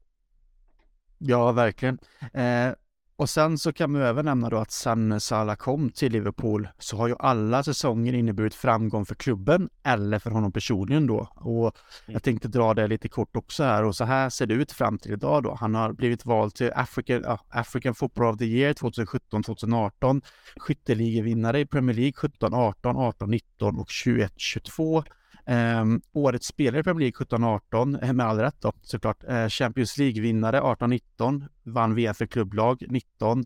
[1.18, 1.98] Ja, verkligen.
[2.32, 2.72] Eh,
[3.20, 6.96] och sen så kan man även nämna då att sen Salah kom till Liverpool så
[6.96, 11.28] har ju alla säsonger inneburit framgång för klubben eller för honom personligen då.
[11.34, 11.72] Och mm.
[12.06, 14.98] jag tänkte dra det lite kort också här och så här ser det ut fram
[14.98, 15.54] till idag då.
[15.60, 20.22] Han har blivit vald till African, uh, African Football of the Year 2017-2018,
[20.56, 25.04] skytteligevinnare i Premier League 17-18, 18-19 och 21-22.
[25.46, 29.24] Um, årets spelare i Premier League 17-18, eh, med all rätt då såklart.
[29.24, 33.44] Uh, Champions League-vinnare 18-19, vann VM för klubblag 19.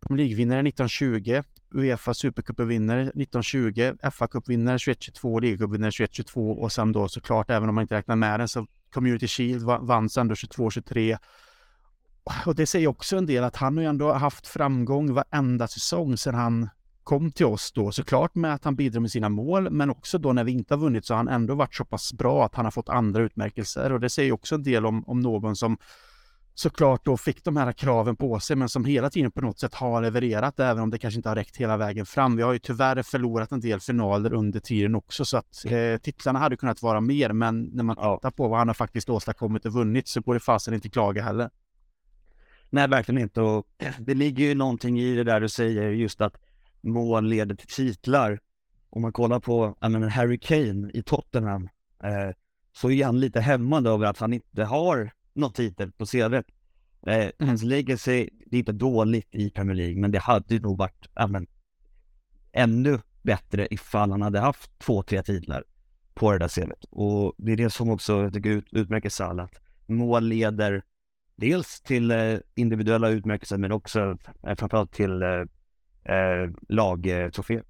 [0.00, 1.42] Premier League-vinnare 1920,
[1.74, 7.94] Uefa Supercup-vinnare 1920, FA-cupvinnare 21-22, Ligacup-vinnare 21-22 och sen då såklart, även om man inte
[7.94, 11.18] räknar med den, så Community Shield vann sen då 22-23.
[12.46, 16.16] Och det säger också en del att han har ju ändå haft framgång varenda säsong
[16.16, 16.68] sedan han
[17.06, 20.32] kom till oss då såklart med att han bidrar med sina mål men också då
[20.32, 22.64] när vi inte har vunnit så har han ändå varit så pass bra att han
[22.64, 25.78] har fått andra utmärkelser och det säger också en del om, om någon som
[26.54, 29.74] såklart då fick de här kraven på sig men som hela tiden på något sätt
[29.74, 32.36] har levererat även om det kanske inte har räckt hela vägen fram.
[32.36, 36.38] Vi har ju tyvärr förlorat en del finaler under tiden också så att eh, titlarna
[36.38, 39.72] hade kunnat vara mer men när man tittar på vad han har faktiskt åstadkommit och
[39.72, 41.50] vunnit så går det fasen inte klaga heller.
[42.70, 43.66] Nej, verkligen inte och
[43.98, 46.36] det ligger ju någonting i det där du säger just att
[46.86, 48.40] mål leder till titlar.
[48.90, 51.68] Om man kollar på menar, Harry Kane i Tottenham
[52.02, 52.30] eh,
[52.72, 56.46] så är han lite hämmad över att han inte har någon titel på CVt.
[57.06, 61.08] Eh, hans legacy, det är inte dåligt i Premier League, men det hade nog varit
[61.28, 61.46] men,
[62.52, 65.64] ännu bättre ifall han hade haft två, tre titlar
[66.14, 66.84] på det där CVt.
[66.90, 69.48] Och det är det som också jag tycker ut, utmärker Salah.
[69.86, 70.82] mål leder
[71.36, 75.44] dels till eh, individuella utmärkelser men också eh, framförallt till eh,
[76.08, 77.62] eh lagtrofé.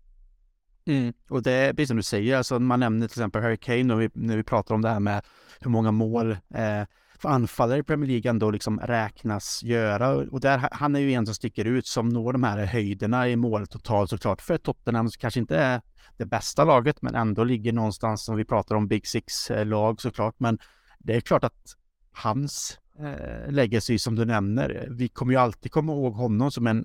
[0.87, 1.12] Mm.
[1.29, 3.96] Och det är precis som du säger, alltså man nämner till exempel Harry Kane när
[3.96, 5.22] vi, när vi pratar om det här med
[5.61, 6.83] hur många mål eh,
[7.18, 10.09] för anfallare i Premier League ändå liksom räknas göra.
[10.09, 13.37] Och där, han är ju en som sticker ut som når de här höjderna i
[13.37, 15.81] mål totalt såklart för Tottenham som kanske inte är
[16.16, 20.35] det bästa laget men ändå ligger någonstans som vi pratar om Big Six-lag eh, såklart.
[20.38, 20.59] Men
[20.99, 21.77] det är klart att
[22.12, 26.85] hans eh, legacy som du nämner, vi kommer ju alltid komma ihåg honom som en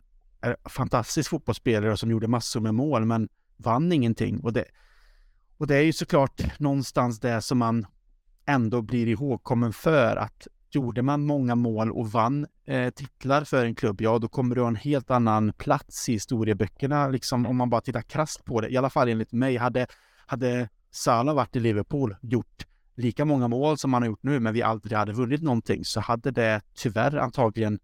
[0.70, 4.40] fantastisk fotbollsspelare som gjorde massor med mål men vann ingenting.
[4.40, 4.66] Och det,
[5.58, 7.86] och det är ju såklart någonstans det som man
[8.46, 13.76] ändå blir ihågkommen för att gjorde man många mål och vann eh, titlar för en
[13.76, 17.70] klubb, ja då kommer du ha en helt annan plats i historieböckerna, liksom om man
[17.70, 18.70] bara tittar krasst på det.
[18.70, 19.88] I alla fall enligt mig, hade,
[20.26, 24.54] hade Salah varit i Liverpool, gjort lika många mål som han har gjort nu, men
[24.54, 27.80] vi aldrig hade vunnit någonting, så hade det tyvärr antagligen,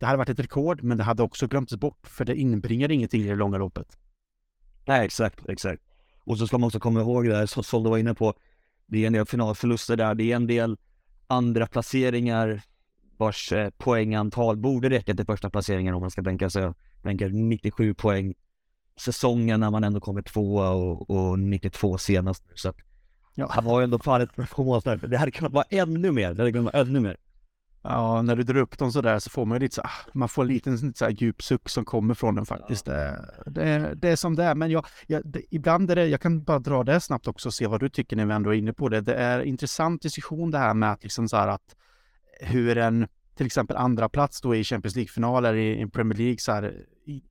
[0.00, 3.22] det hade varit ett rekord, men det hade också glömts bort, för det inbringar ingenting
[3.22, 3.98] i det långa loppet.
[4.86, 5.82] Nej, exakt, exakt.
[6.24, 8.34] Och så ska man också komma ihåg det här som du var inne på,
[8.86, 10.76] det är en del finalförluster där, det är en del
[11.26, 12.62] andra placeringar
[13.16, 17.94] vars eh, poängantal borde räcka till första placeringen om man ska tänka sig, tänka 97
[17.94, 18.34] poäng
[19.00, 22.44] säsongen när man ändå kommer tvåa och, och 92 senast.
[22.54, 22.76] Så att,
[23.34, 23.46] ja.
[23.50, 24.96] han har ju ändå fallit på mål där.
[24.96, 27.16] Det hade kunnat vara ännu mer, det hade kunnat vara ännu mer.
[27.82, 30.28] Ja, när du drar upp dem sådär så får man ju lite så ah, man
[30.28, 32.86] får en liten så här djup suck som kommer från den faktiskt.
[32.86, 32.92] Ja.
[32.92, 36.20] Det, det, det, är som det är, men jag, jag det, ibland är det, jag
[36.20, 38.58] kan bara dra det snabbt också och se vad du tycker när vi ändå är
[38.58, 39.00] inne på det.
[39.00, 41.76] Det är intressant diskussion det här med att liksom så här att
[42.40, 46.52] hur en till exempel andra plats då i Champions League-finaler i, i Premier League så
[46.52, 47.22] här, i,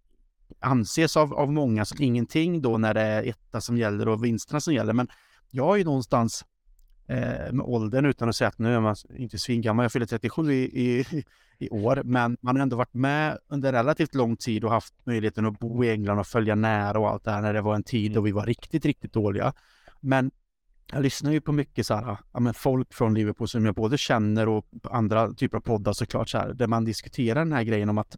[0.59, 4.59] anses av, av många som ingenting då när det är etta som gäller och vinsterna
[4.59, 4.93] som gäller.
[4.93, 5.07] Men
[5.49, 6.45] jag är ju någonstans
[7.51, 9.83] med åldern utan att säga att nu är man inte svingammal.
[9.83, 11.05] Jag fyller 37 i, i,
[11.57, 15.45] i år, men man har ändå varit med under relativt lång tid och haft möjligheten
[15.45, 17.83] att bo i England och följa nära och allt det här när det var en
[17.83, 19.53] tid då vi var riktigt, riktigt dåliga.
[19.99, 20.31] Men
[20.91, 23.97] jag lyssnar ju på mycket så här, ja, men folk från Liverpool som jag både
[23.97, 27.89] känner och andra typer av poddar såklart så här, där man diskuterar den här grejen
[27.89, 28.17] om att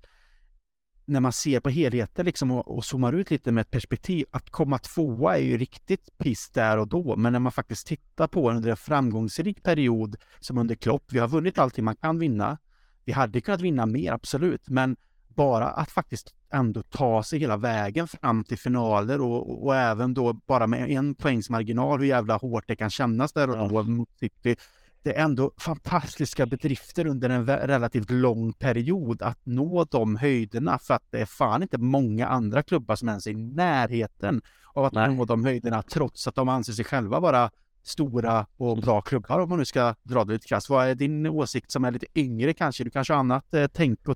[1.11, 4.49] när man ser på helheten liksom och, och zoomar ut lite med ett perspektiv, att
[4.49, 7.15] komma tvåa är ju riktigt piss där och då.
[7.15, 11.27] Men när man faktiskt tittar på under en framgångsrik period som under Klopp, vi har
[11.27, 12.57] vunnit allting man kan vinna.
[13.05, 14.95] Vi hade kunnat vinna mer, absolut, men
[15.27, 20.33] bara att faktiskt ändå ta sig hela vägen fram till finaler och, och även då
[20.33, 24.09] bara med en poängs marginal, hur jävla hårt det kan kännas där och då mot
[24.19, 24.55] City
[25.03, 30.93] det är ändå fantastiska bedrifter under en relativt lång period att nå de höjderna för
[30.93, 34.41] att det är fan inte många andra klubbar som ens är i närheten
[34.73, 35.15] av att Nej.
[35.15, 37.51] nå de höjderna trots att de anser sig själva vara
[37.83, 40.69] stora och bra klubbar om man nu ska dra det lite krasst.
[40.69, 42.83] Vad är din åsikt som är lite yngre kanske?
[42.83, 44.13] Du kanske har annat eh, tänk eh,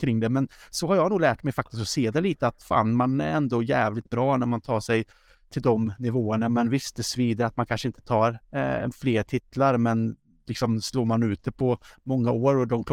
[0.00, 2.62] kring det, men så har jag nog lärt mig faktiskt att se det lite att
[2.62, 5.04] fan, man är ändå jävligt bra när man tar sig
[5.50, 6.48] till de nivåerna.
[6.48, 11.04] Men visst, det svider att man kanske inte tar eh, fler titlar, men liksom slår
[11.04, 12.84] man ut det på många år och de,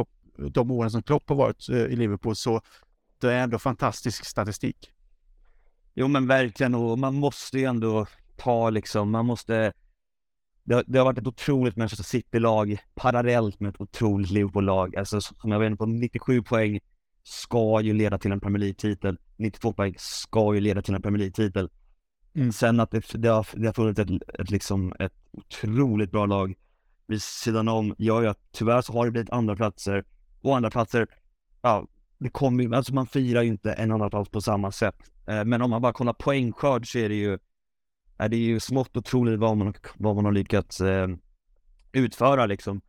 [0.52, 2.62] de åren som Klopp har varit eh, i Liverpool så
[3.20, 4.92] det är ändå fantastisk statistik.
[5.94, 9.74] Jo men verkligen och man måste ju ändå ta liksom, man måste
[10.64, 14.96] det, det har varit ett otroligt Manchester City-lag parallellt med ett otroligt Liverpool-lag.
[14.96, 16.80] Alltså som jag var inne på, 97 poäng
[17.24, 19.18] ska ju leda till en Premier League-titel.
[19.38, 21.70] 92 poäng ska ju leda till en Premier League-titel.
[22.36, 22.52] Mm.
[22.52, 26.56] Sen att det, det, har, det har funnits ett, ett, liksom, ett otroligt bra lag
[27.08, 30.04] vid sidan om gör ju att tyvärr så har det blivit andra platser
[30.42, 31.08] och andra platser,
[31.62, 34.96] ja, det kommer ju, alltså man firar ju inte en annan plats på samma sätt.
[35.28, 37.40] Eh, men om man bara kollar poängskörd så är det ju,
[38.18, 41.08] är det ju smått otroligt vad man, vad man har lyckats eh,
[41.92, 42.82] utföra liksom.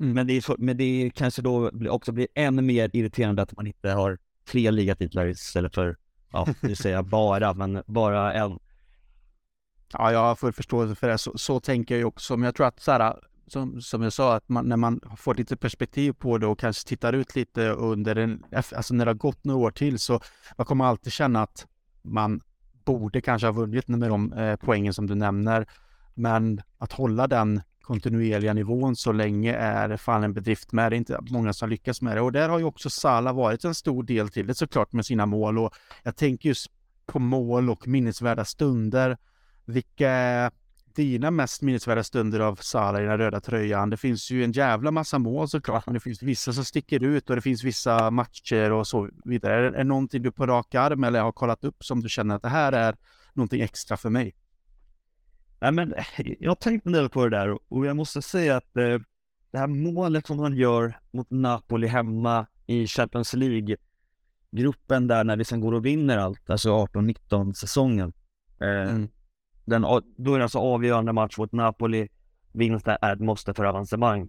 [0.00, 0.12] Mm.
[0.12, 3.90] Men, det är, men det kanske då också blir ännu mer irriterande att man inte
[3.90, 4.18] har
[4.50, 5.96] tre ligatitlar istället för,
[6.32, 8.58] ja, det säger jag bara, men bara en.
[9.92, 11.18] Ja, jag har full förståelse för det.
[11.18, 12.36] Så, så tänker jag ju också.
[12.36, 15.34] Men jag tror att så här, som, som jag sa, att man, när man får
[15.34, 19.16] lite perspektiv på det och kanske tittar ut lite under en, alltså när det har
[19.16, 20.20] gått några år till så
[20.56, 21.66] man kommer alltid känna att
[22.02, 22.40] man
[22.84, 25.66] borde kanske ha vunnit med de eh, poängen som du nämner.
[26.14, 30.92] Men att hålla den kontinuerliga nivån så länge är fan en bedrift med.
[30.92, 33.64] Det är inte många som lyckas med det och där har ju också Sala varit
[33.64, 36.66] en stor del till det såklart med sina mål och jag tänker just
[37.06, 39.16] på mål och minnesvärda stunder.
[39.70, 40.50] Vilka
[40.94, 43.90] dina mest minnesvärda stunder av Salah i den röda tröjan?
[43.90, 47.30] Det finns ju en jävla massa mål såklart, men det finns vissa som sticker ut
[47.30, 49.66] och det finns vissa matcher och så vidare.
[49.66, 52.42] Är det någonting du på rak arm eller har kollat upp som du känner att
[52.42, 52.96] det här är
[53.34, 54.34] någonting extra för mig?
[55.60, 55.94] Nej men
[56.38, 58.98] jag har tänkt en del på det där och jag måste säga att eh,
[59.50, 65.44] det här målet som han gör mot Napoli hemma i Champions League-gruppen där när vi
[65.44, 68.12] sen går och vinner allt, alltså 18-19 säsongen.
[68.60, 69.08] Eh, mm
[69.70, 69.82] den,
[70.16, 72.08] då är det alltså avgörande match mot Napoli.
[72.52, 74.28] Vinsten är ett måste för avancemang.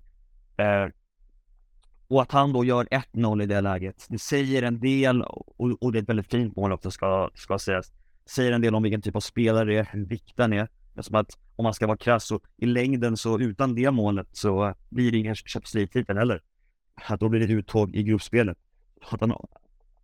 [0.58, 0.88] Eh,
[2.08, 5.92] och att han då gör 1-0 i det läget, det säger en del och, och,
[5.92, 7.92] det är ett väldigt fint mål också ska, ska sägas.
[8.26, 10.68] Säger en del om vilken typ av spelare det är, hur viktig han är.
[11.00, 14.74] Som att om man ska vara krass så i längden så utan det målet så
[14.90, 16.42] blir det ingen Champions League-titel heller.
[17.08, 18.58] Att då blir det uttåg i gruppspelet.
[19.12, 19.32] Att han,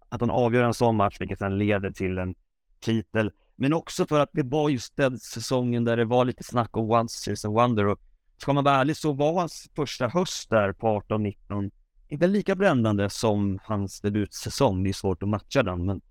[0.10, 2.36] att han avgör en sån match vilket sen leder till en
[2.80, 3.32] titel.
[3.58, 6.92] Men också för att det var just den säsongen där det var lite snack om
[6.92, 8.00] Once Season Wonder och
[8.38, 11.72] ska man vara ärlig så var hans första höst där på 18-19
[12.10, 14.84] inte lika brännande som hans debutsäsong.
[14.84, 16.02] Det är svårt att matcha den, men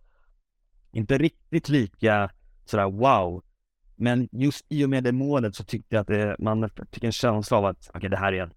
[0.93, 2.31] inte riktigt lika
[2.65, 3.45] sådär wow.
[3.97, 7.13] Men just i och med det målet så tyckte jag att det, man fick en
[7.13, 8.53] känsla av att okej, okay, det här är en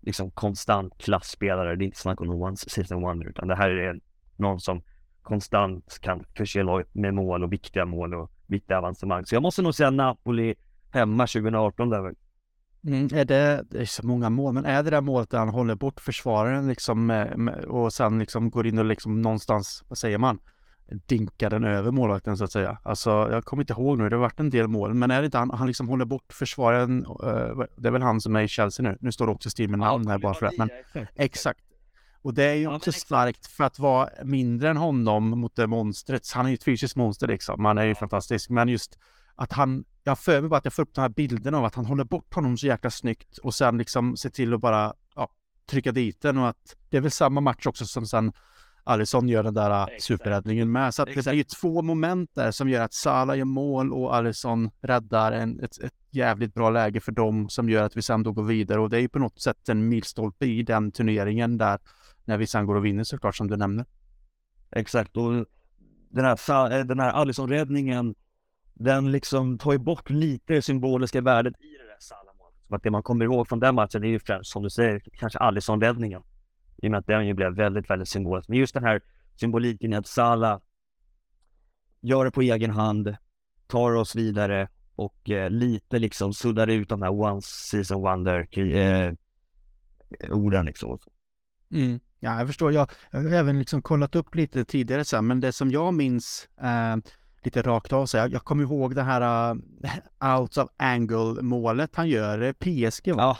[0.00, 1.76] liksom konstant klassspelare.
[1.76, 4.00] Det är inte snack om någon one season wonder, utan det här är
[4.36, 4.82] någon som
[5.26, 9.26] konstant kan förse laget med mål och viktiga mål och viktiga avancemang.
[9.26, 10.54] Så jag måste nog säga Napoli
[10.92, 12.14] hemma 2018 där.
[12.86, 15.48] Mm, är det, det är så många mål, men är det där målet där han
[15.48, 17.10] håller bort försvararen liksom
[17.68, 20.38] och sen liksom går in och liksom någonstans, vad säger man,
[21.06, 22.78] dinkar den över målvakten så att säga.
[22.82, 25.24] Alltså jag kommer inte ihåg nu, det har varit en del mål, men är det
[25.24, 28.48] inte han, han liksom håller bort försvararen, uh, det är väl han som är i
[28.48, 28.98] Chelsea nu.
[29.00, 30.70] Nu står det också still med namn här bara för att, men
[31.14, 31.60] exakt.
[32.26, 36.32] Och det är ju också starkt för att vara mindre än honom mot det monstret.
[36.34, 38.98] Han är ju ett fysiskt monster liksom, han är ju fantastisk, men just
[39.34, 41.74] att han, jag för mig bara att jag får upp den här bilden av att
[41.74, 45.28] han håller bort honom så jäkla snyggt och sen liksom ser till att bara ja,
[45.70, 46.38] trycka dit den.
[46.38, 48.32] Och att det är väl samma match också som sen
[48.84, 50.02] Alisson gör den där äh, Exakt.
[50.02, 50.94] superräddningen med.
[50.94, 54.16] Så att det är ju två moment där som gör att Salah gör mål och
[54.16, 58.22] Alisson räddar en, ett, ett jävligt bra läge för dem som gör att vi sen
[58.22, 58.80] då går vidare.
[58.80, 61.78] Och det är ju på något sätt en milstolpe i den turneringen där
[62.26, 63.86] när vi sen går och vinner såklart som du nämner.
[64.70, 65.46] Exakt och
[66.08, 68.14] den här, eh, den här Alisson-räddningen
[68.74, 72.56] den liksom tar ju bort lite det symboliska värdet i det där Salah-målet.
[72.68, 75.38] Att det man kommer ihåg från den matchen är ju främst som du säger kanske
[75.38, 76.22] Alisson-räddningen.
[76.76, 78.48] I och med att den ju blev väldigt, väldigt symbolisk.
[78.48, 79.00] Men just den här
[79.36, 80.60] symboliken i att Salah
[82.00, 83.16] gör det på egen hand,
[83.66, 89.12] tar oss vidare och eh, lite liksom suddar ut de här once season wonder eh,
[90.30, 90.98] orden liksom.
[91.70, 92.00] Mm.
[92.26, 92.72] Ja, jag förstår.
[92.72, 96.48] Jag, jag har även liksom kollat upp lite tidigare sen, men det som jag minns
[96.60, 96.96] eh,
[97.42, 101.96] lite rakt av så jag, jag kommer ihåg det här uh, out of angle målet
[101.96, 103.22] han gör, PSG va?
[103.22, 103.38] Ja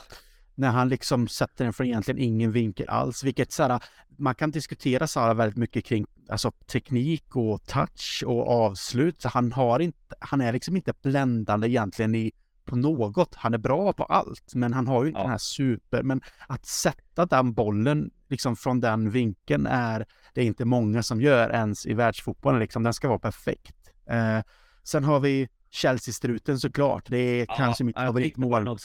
[0.57, 3.83] när han liksom sätter den från egentligen ingen vinkel alls, vilket så här,
[4.17, 9.21] man kan diskutera Sara väldigt mycket kring alltså, teknik och touch och avslut.
[9.21, 12.31] Så han har inte, han är liksom inte bländande egentligen i
[12.67, 13.35] på något.
[13.35, 15.23] Han är bra på allt, men han har ju inte ja.
[15.23, 16.03] den här super.
[16.03, 21.21] Men att sätta den bollen liksom från den vinkeln är det är inte många som
[21.21, 22.59] gör ens i världsfotbollen.
[22.59, 22.83] Liksom.
[22.83, 23.75] Den ska vara perfekt.
[24.09, 24.39] Eh,
[24.83, 27.05] sen har vi Chelsea-struten såklart.
[27.09, 28.77] Det är ja, kanske mitt favoritmål.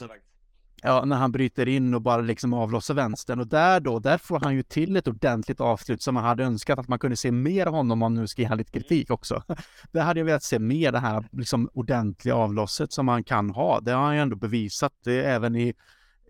[0.84, 4.40] Ja, när han bryter in och bara liksom avlossar vänstern och där då, där får
[4.40, 7.66] han ju till ett ordentligt avslut som man hade önskat att man kunde se mer
[7.66, 9.42] av honom om nu ska ge han lite kritik också.
[9.92, 13.80] Där hade jag velat se mer det här liksom ordentliga avlosset som han kan ha.
[13.80, 15.74] Det har han ju ändå bevisat det även i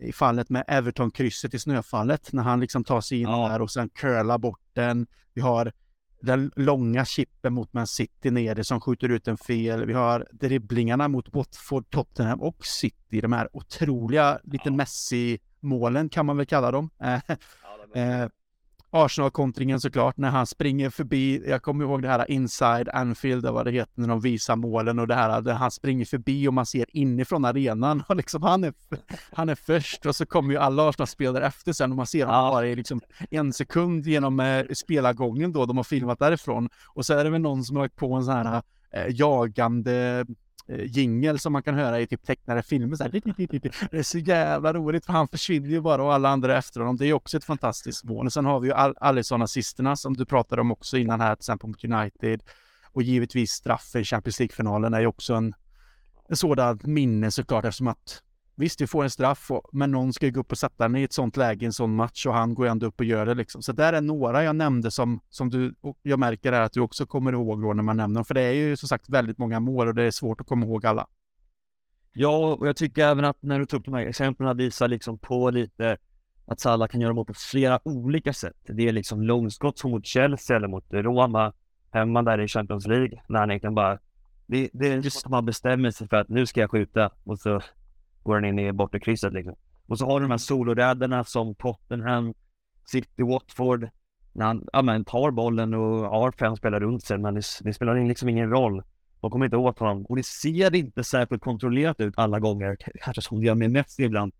[0.02, 3.48] i fallet med Everton-krysset i snöfallet när han liksom tar sig in ja.
[3.48, 5.06] där och sen curlar bort den.
[5.34, 5.72] Vi har
[6.22, 9.86] den långa chippen mot Man City nere som skjuter ut en fel.
[9.86, 13.20] Vi har dribblingarna mot Watford, Tottenham och City.
[13.20, 14.72] De här otroliga, lite ja.
[14.72, 16.90] Messi-målen kan man väl kalla dem.
[16.98, 17.20] Ja,
[18.00, 18.28] eh,
[18.94, 23.70] Arsenal-kontringen såklart, när han springer förbi, jag kommer ihåg det här Inside Anfield, vad det
[23.70, 26.86] heter, när de visar målen och det här, där han springer förbi och man ser
[26.96, 28.72] inifrån arenan och liksom han är,
[29.32, 32.50] han är först och så kommer ju alla Arsenal-spelare efter sen och man ser honom
[32.50, 33.00] bara i liksom
[33.30, 36.68] en sekund genom eh, spelargången då, de har filmat därifrån.
[36.86, 40.26] Och så är det väl någon som har lagt på en sån här eh, jagande
[40.68, 42.96] Eh, jingel som man kan höra i typ tecknade filmer.
[42.96, 43.10] Så här,
[43.90, 46.96] det är så jävla roligt för han försvinner ju bara och alla andra efter honom.
[46.96, 48.26] Det är också ett fantastiskt mål.
[48.26, 51.68] Och sen har vi ju Alisson-assisterna som du pratade om också innan här, till exempel
[51.68, 52.42] mot United.
[52.92, 55.54] Och givetvis straffen i Champions League-finalen är ju också en,
[56.28, 58.22] en sådan minne såklart eftersom att
[58.54, 60.96] Visst, vi får en straff, och, men någon ska ju gå upp och sätta den
[60.96, 63.26] i ett sånt läge i en sån match och han går ändå upp och gör
[63.26, 63.62] det liksom.
[63.62, 67.06] Så där är några jag nämnde som, som du, jag märker är att du också
[67.06, 68.24] kommer ihåg då när man nämner dem.
[68.24, 70.66] För det är ju som sagt väldigt många mål och det är svårt att komma
[70.66, 71.06] ihåg alla.
[72.12, 75.18] Ja, och jag tycker även att när du tog upp de här exemplen visar liksom
[75.18, 75.96] på lite
[76.46, 78.56] att Salah kan göra mål på flera olika sätt.
[78.62, 81.52] Det är liksom långskott som mot Chelsea eller mot Roma
[81.90, 83.98] hemma där i Champions League när han egentligen bara
[84.46, 87.38] det, det är just som man bestämmer sig för att nu ska jag skjuta och
[87.38, 87.60] så
[88.22, 89.54] går den in i bortre krysset liksom.
[89.86, 92.34] Och så har du de här soloräderna som Tottenham,
[92.84, 93.88] City, Watford.
[94.32, 97.72] När han ja, men, tar bollen och har fem spelare runt sig, men det, det
[97.72, 98.82] spelar liksom ingen roll.
[99.20, 103.22] De kommer inte åt honom och det ser inte särskilt kontrollerat ut alla gånger, kanske
[103.22, 104.32] som det gör med Messi ibland.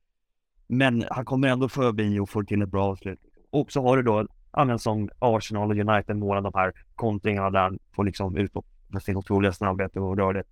[0.66, 3.20] Men han kommer ändå förbi och får till ett bra avslut.
[3.50, 7.50] Och så har du då, ja, som Arsenal och United, några av de här kontringarna
[7.50, 10.46] där han får liksom utlopp med sin otroliga snabbhet och rörlighet.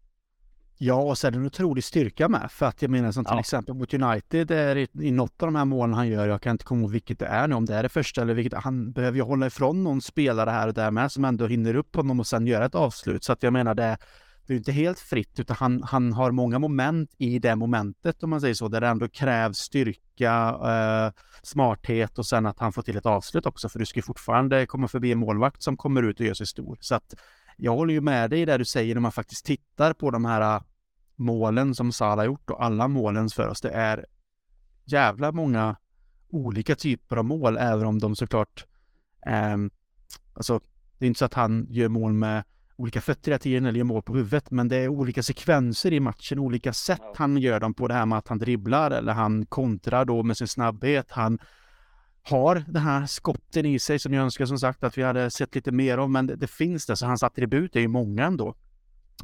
[0.83, 2.51] Ja, och det en otrolig styrka med.
[2.51, 3.41] För att jag menar som till ja.
[3.41, 6.53] exempel mot United är i, i något av de här målen han gör, jag kan
[6.53, 8.93] inte komma ihåg vilket det är nu, om det är det första eller vilket, han
[8.93, 12.21] behöver ju hålla ifrån någon spelare här och där med som ändå hinner upp honom
[12.21, 13.25] och sen göra ett avslut.
[13.25, 13.99] Så att jag menar det,
[14.47, 18.31] det är inte helt fritt utan han, han har många moment i det momentet om
[18.31, 22.83] man säger så, där det ändå krävs styrka, eh, smarthet och sen att han får
[22.83, 26.21] till ett avslut också, för du ska fortfarande komma förbi en målvakt som kommer ut
[26.21, 26.79] och gör sig stor.
[26.81, 27.15] Så att
[27.57, 30.61] jag håller ju med dig där du säger när man faktiskt tittar på de här
[31.21, 33.61] målen som Salah gjort och alla målen för oss.
[33.61, 34.07] Det är
[34.85, 35.77] jävla många
[36.29, 38.67] olika typer av mål, även om de såklart
[39.27, 39.57] eh,
[40.35, 40.61] Alltså,
[40.99, 42.45] det är inte så att han gör mål med
[42.77, 46.01] olika fötter hela tiden eller gör mål på huvudet, men det är olika sekvenser i
[46.01, 47.89] matchen, olika sätt han gör dem på.
[47.89, 51.11] Det här med att han dribblar eller han kontrar då med sin snabbhet.
[51.11, 51.39] Han
[52.23, 55.55] har den här skotten i sig som jag önskar som sagt att vi hade sett
[55.55, 58.55] lite mer av, men det, det finns det, så hans attribut är ju många ändå.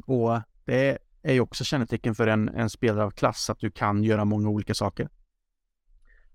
[0.05, 3.71] Och det är är ju också kännetecken för en, en spelare av klass, att du
[3.71, 5.09] kan göra många olika saker.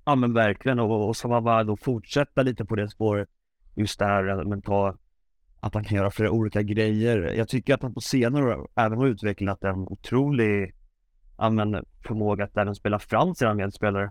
[0.04, 3.28] Ja men verkligen och, och ska man bara då fortsätta lite på det spåret
[3.74, 4.96] just det här eh, men ta
[5.60, 7.34] att han kan göra flera olika grejer.
[7.36, 10.74] Jag tycker att han på senare år även har utvecklat en otrolig
[11.50, 14.04] men, förmåga att även spela fram sina medspelare.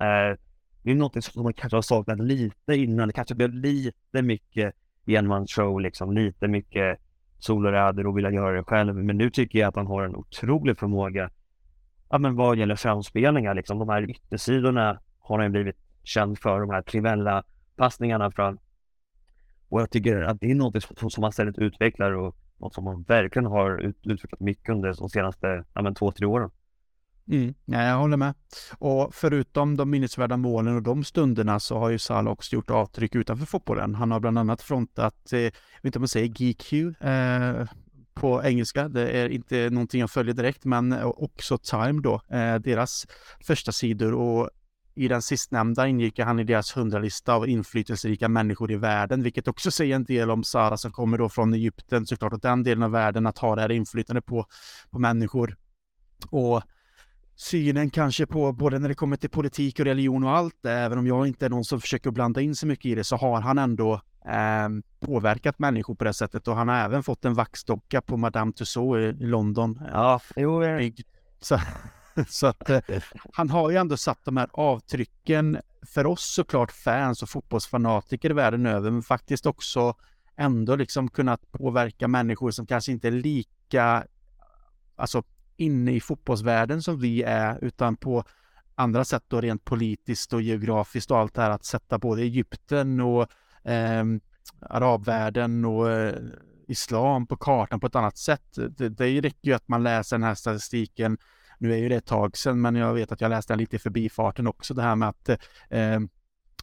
[0.00, 0.38] Eh,
[0.82, 3.08] det är något som man kanske har saknat lite innan.
[3.08, 4.74] Det kanske blev lite mycket
[5.06, 7.00] enmansshow, liksom lite mycket
[7.38, 8.94] soloräder och vilja göra det själv.
[8.94, 11.30] Men nu tycker jag att han har en otrolig förmåga
[12.10, 13.54] ja, men vad gäller framspelningar.
[13.54, 13.78] Liksom.
[13.78, 17.44] De här yttersidorna har han blivit känd för, de här trivella
[17.76, 18.58] passningarna fram.
[19.68, 23.02] Och jag tycker att det är något som han ständigt utvecklar och något som han
[23.02, 26.50] verkligen har ut, utvecklat mycket under de senaste ja, men, två, tre åren.
[27.28, 28.34] Mm, ja, jag håller med.
[28.78, 33.14] Och förutom de minnesvärda målen och de stunderna så har ju Salah också gjort avtryck
[33.14, 33.94] utanför fotbollen.
[33.94, 35.50] Han har bland annat frontat, eh, jag
[35.82, 37.68] vet inte om man säger GQ eh,
[38.14, 38.88] på engelska.
[38.88, 43.06] Det är inte någonting jag följer direkt, men eh, också Time då, eh, deras
[43.40, 44.50] första sidor och
[44.94, 49.70] i den sistnämnda ingick han i deras hundralista av inflytelserika människor i världen, vilket också
[49.70, 52.90] säger en del om Sara som kommer då från Egypten såklart, och den delen av
[52.90, 54.46] världen att ha det här inflytande på,
[54.90, 55.56] på människor.
[56.30, 56.62] Och
[57.36, 60.98] synen kanske på både när det kommer till politik och religion och allt det, även
[60.98, 63.40] om jag inte är någon som försöker blanda in så mycket i det, så har
[63.40, 63.94] han ändå
[64.26, 64.68] eh,
[65.00, 69.20] påverkat människor på det sättet och han har även fått en vaxdocka på Madame Tussauds
[69.20, 69.80] i London.
[69.92, 70.62] Ja, jo.
[71.40, 71.60] Så,
[72.28, 72.80] så att eh,
[73.32, 78.66] han har ju ändå satt de här avtrycken för oss såklart fans och fotbollsfanatiker världen
[78.66, 79.94] över, men faktiskt också
[80.36, 84.04] ändå liksom kunnat påverka människor som kanske inte är lika,
[84.96, 85.22] alltså
[85.56, 88.24] inne i fotbollsvärlden som vi är, utan på
[88.74, 93.00] andra sätt då rent politiskt och geografiskt och allt det här att sätta både Egypten
[93.00, 93.22] och
[93.70, 94.04] eh,
[94.60, 96.14] arabvärlden och eh,
[96.68, 98.58] islam på kartan på ett annat sätt.
[98.70, 101.18] Det, det räcker ju att man läser den här statistiken.
[101.58, 103.76] Nu är ju det ett tag sedan, men jag vet att jag läste den lite
[103.76, 105.28] i förbifarten också, det här med att
[105.70, 106.00] eh,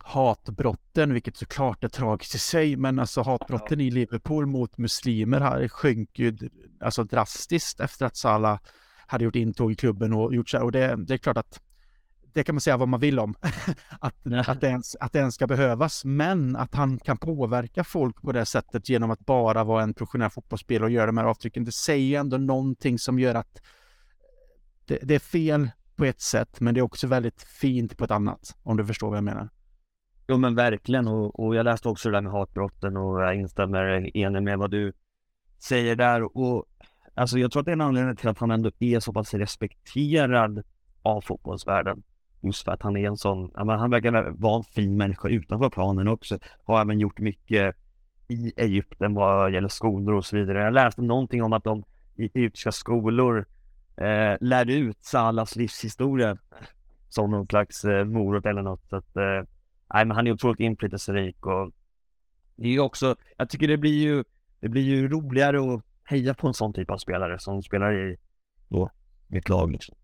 [0.04, 5.68] hatbrotten, vilket såklart är tragiskt i sig, men alltså hatbrotten i Liverpool mot muslimer här
[5.68, 6.38] sjönk ju
[6.82, 8.60] alltså drastiskt efter att Salah
[9.14, 10.64] hade gjort intåg i klubben och gjort så här.
[10.64, 11.62] Och det, det är klart att
[12.34, 13.36] det kan man säga vad man vill om,
[14.00, 14.16] att,
[14.48, 18.32] att, det ens, att det ens ska behövas, men att han kan påverka folk på
[18.32, 21.72] det sättet genom att bara vara en professionell fotbollsspelare och göra de här avtrycken, det
[21.72, 23.62] säger ändå någonting som gör att
[24.86, 28.12] det, det, är fel på ett sätt, men det är också väldigt fint på ett
[28.12, 29.50] annat, om du förstår vad jag menar.
[30.28, 31.08] Jo men verkligen.
[31.08, 34.72] Och, och jag läste också det där med hatbrotten och jag instämmer enig med vad
[34.72, 34.94] du
[35.60, 36.38] säger där.
[36.38, 36.66] Och
[37.16, 39.34] Alltså jag tror att det är en anledning till att han ändå är så pass
[39.34, 40.64] respekterad
[41.02, 42.04] av fotbollsvärlden.
[42.42, 45.70] Just för att han är en sån, menar, han verkar vara en fin människa utanför
[45.70, 46.40] planen också.
[46.64, 47.76] Har även gjort mycket
[48.28, 50.64] i Egypten vad gäller skolor och så vidare.
[50.64, 51.84] Jag läste någonting om att de
[52.16, 53.46] i egyptiska skolor
[53.98, 56.38] eh, lär ut Salas livshistoria
[57.10, 58.90] som någon slags eh, morot eller något.
[58.90, 59.44] Så att, eh,
[59.94, 61.72] nej, men han är otroligt inflytelserik och
[62.56, 64.24] det är ju också, jag tycker det blir ju,
[64.60, 65.82] det blir ju roligare och
[66.14, 68.18] heja på en sån typ av spelare som spelar i
[68.68, 68.90] då,
[69.28, 69.96] mitt lag liksom.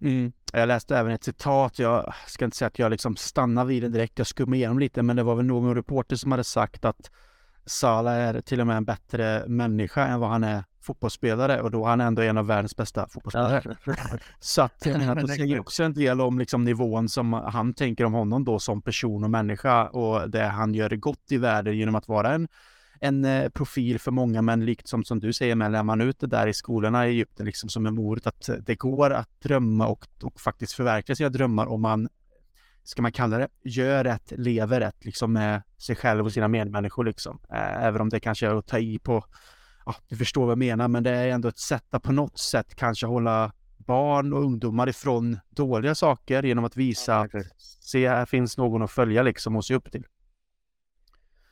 [0.00, 0.32] Mm.
[0.52, 3.88] Jag läste även ett citat, jag ska inte säga att jag liksom stannar vid det
[3.88, 7.10] direkt, jag skummar igenom lite, men det var väl någon reporter som hade sagt att
[7.66, 11.84] Salah är till och med en bättre människa än vad han är fotbollsspelare och då
[11.84, 13.76] är han ändå en av världens bästa fotbollsspelare.
[14.40, 18.04] Så att jag menar, det säger också en del om liksom nivån som han tänker
[18.04, 21.94] om honom då som person och människa och det han gör gott i världen genom
[21.94, 22.48] att vara en
[23.00, 26.20] en eh, profil för många, men likt som, som du säger, med lär man ut
[26.20, 29.86] det där i skolorna i Egypten, liksom som en morot, att det går att drömma
[29.86, 32.08] och, och faktiskt förverkliga sina drömmar om man,
[32.84, 37.04] ska man kalla det, gör rätt, lever rätt, liksom med sig själv och sina medmänniskor
[37.04, 37.38] liksom.
[37.52, 39.24] Eh, även om det kanske är att ta i på,
[39.86, 42.38] ja, du förstår vad jag menar, men det är ändå ett sätt att på något
[42.38, 47.30] sätt kanske hålla barn och ungdomar ifrån dåliga saker genom att visa att
[47.80, 50.04] se, här finns någon att följa liksom och se upp till.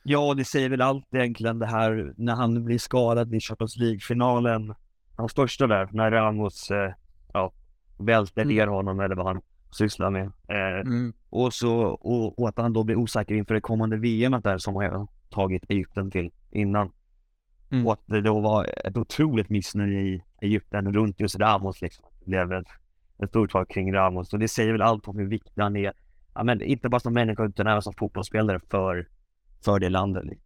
[0.07, 4.75] Ja, det säger väl allt egentligen det här när han blir skadad i Champions League-finalen.
[5.15, 6.93] Hans största där, när Ramos, eh,
[7.33, 7.53] ja,
[7.97, 8.55] välter mm.
[8.55, 9.41] ner honom eller vad han
[9.71, 10.25] sysslar med.
[10.47, 11.13] Eh, mm.
[11.29, 14.75] och, så, och, och, att han då blir osäker inför det kommande VM där som
[14.75, 16.91] har tagit Egypten till innan.
[17.71, 17.87] Mm.
[17.87, 22.05] Och att det då var ett otroligt missnöje i Egypten runt just Ramos liksom.
[22.19, 22.67] Det blev ett,
[23.23, 25.93] ett stort tag kring Ramos och det säger väl allt om hur viktig han är.
[26.33, 29.07] Ja, men inte bara som människa utan även som fotbollsspelare för
[29.65, 30.25] för det landet.
[30.25, 30.45] Liksom.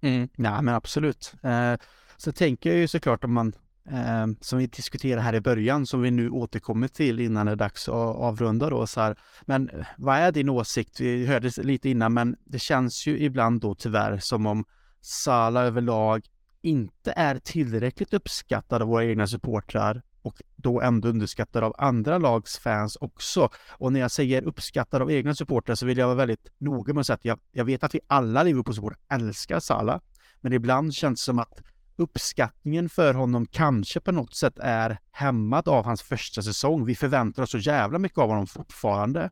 [0.00, 1.34] Mm, ja, men absolut.
[1.42, 1.74] Eh,
[2.16, 3.52] så tänker jag ju såklart om man,
[3.90, 7.56] eh, som vi diskuterade här i början, som vi nu återkommer till innan det är
[7.56, 9.16] dags att avrunda då, så här.
[9.42, 11.00] Men eh, vad är din åsikt?
[11.00, 14.64] Vi hörde lite innan, men det känns ju ibland då tyvärr som om
[15.00, 16.26] Sala överlag
[16.62, 22.58] inte är tillräckligt uppskattad av våra egna supportrar och då ändå underskattad av andra lags
[22.58, 23.48] fans också.
[23.70, 27.00] Och när jag säger uppskattad av egna supportrar så vill jag vara väldigt noga med
[27.00, 30.00] att säga att jag, jag vet att vi alla Liverpool-supportrar älskar Salah,
[30.40, 31.62] men ibland känns det som att
[31.96, 36.84] uppskattningen för honom kanske på något sätt är hämmad av hans första säsong.
[36.84, 39.30] Vi förväntar oss så jävla mycket av honom fortfarande.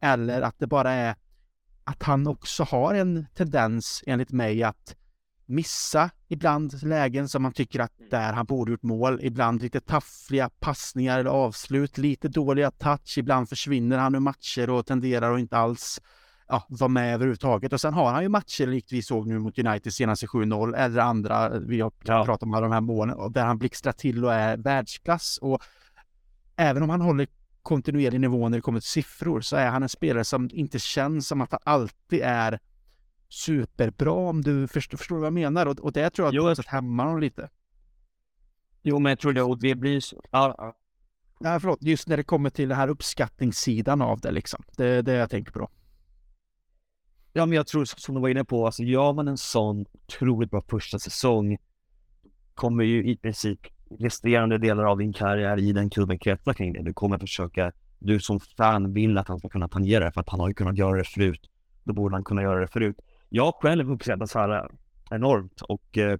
[0.00, 1.14] Eller att det bara är
[1.84, 4.96] att han också har en tendens, enligt mig, att
[5.48, 8.10] missa ibland lägen som man tycker att mm.
[8.10, 9.20] där han borde gjort mål.
[9.22, 13.18] Ibland lite taffliga passningar eller avslut, lite dåliga touch.
[13.18, 16.00] Ibland försvinner han ur matcher och tenderar att inte alls
[16.48, 17.72] ja, vara med överhuvudtaget.
[17.72, 21.00] Och sen har han ju matcher likt vi såg nu mot United senaste 7-0 eller
[21.00, 22.24] andra, vi har ja.
[22.24, 25.38] pratat om alla de här målen, där han blixtrar till och är världsklass.
[25.42, 25.62] Och
[26.56, 27.26] även om han håller
[27.62, 31.28] kontinuerlig nivå när det kommer till siffror så är han en spelare som inte känns
[31.28, 32.58] som att han alltid är
[33.28, 35.66] superbra om du förstår, förstår vad jag menar.
[35.66, 37.50] Och, och det tror jag jo, att hämmar honom lite.
[38.82, 40.22] Jo, men jag tror det, och det blir så.
[40.30, 40.76] Ja, ja.
[41.40, 44.62] Nej, förlåt, just när det kommer till den här uppskattningssidan av det liksom.
[44.76, 45.70] Det är det jag tänker på.
[47.32, 50.50] Ja, men jag tror som du var inne på, alltså gör man en sån otroligt
[50.50, 51.56] bra första säsong
[52.54, 53.60] kommer ju i princip
[53.98, 56.82] resterande delar av din karriär i den klubben kretsa kring det.
[56.82, 60.28] Du kommer försöka, du som fan vill att han ska kunna tangera det för att
[60.28, 61.50] han har ju kunnat göra det förut.
[61.84, 62.96] Då borde han kunna göra det förut
[63.28, 64.66] jag själv uppskattar Salah
[65.10, 66.18] enormt och eh,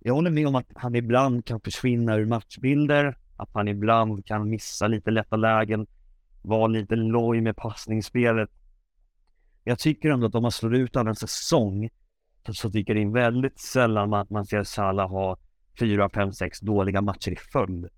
[0.00, 4.50] jag håller med om att han ibland kan försvinna ur matchbilder, att han ibland kan
[4.50, 5.86] missa lite lätta lägen,
[6.42, 8.50] vara lite loj med passningsspelet.
[9.64, 11.88] Jag tycker ändå att om man slår ut av en säsong
[12.46, 15.36] så, så tycker det är väldigt sällan att man ser Salah ha
[15.78, 17.88] fyra, fem, sex dåliga matcher i följd.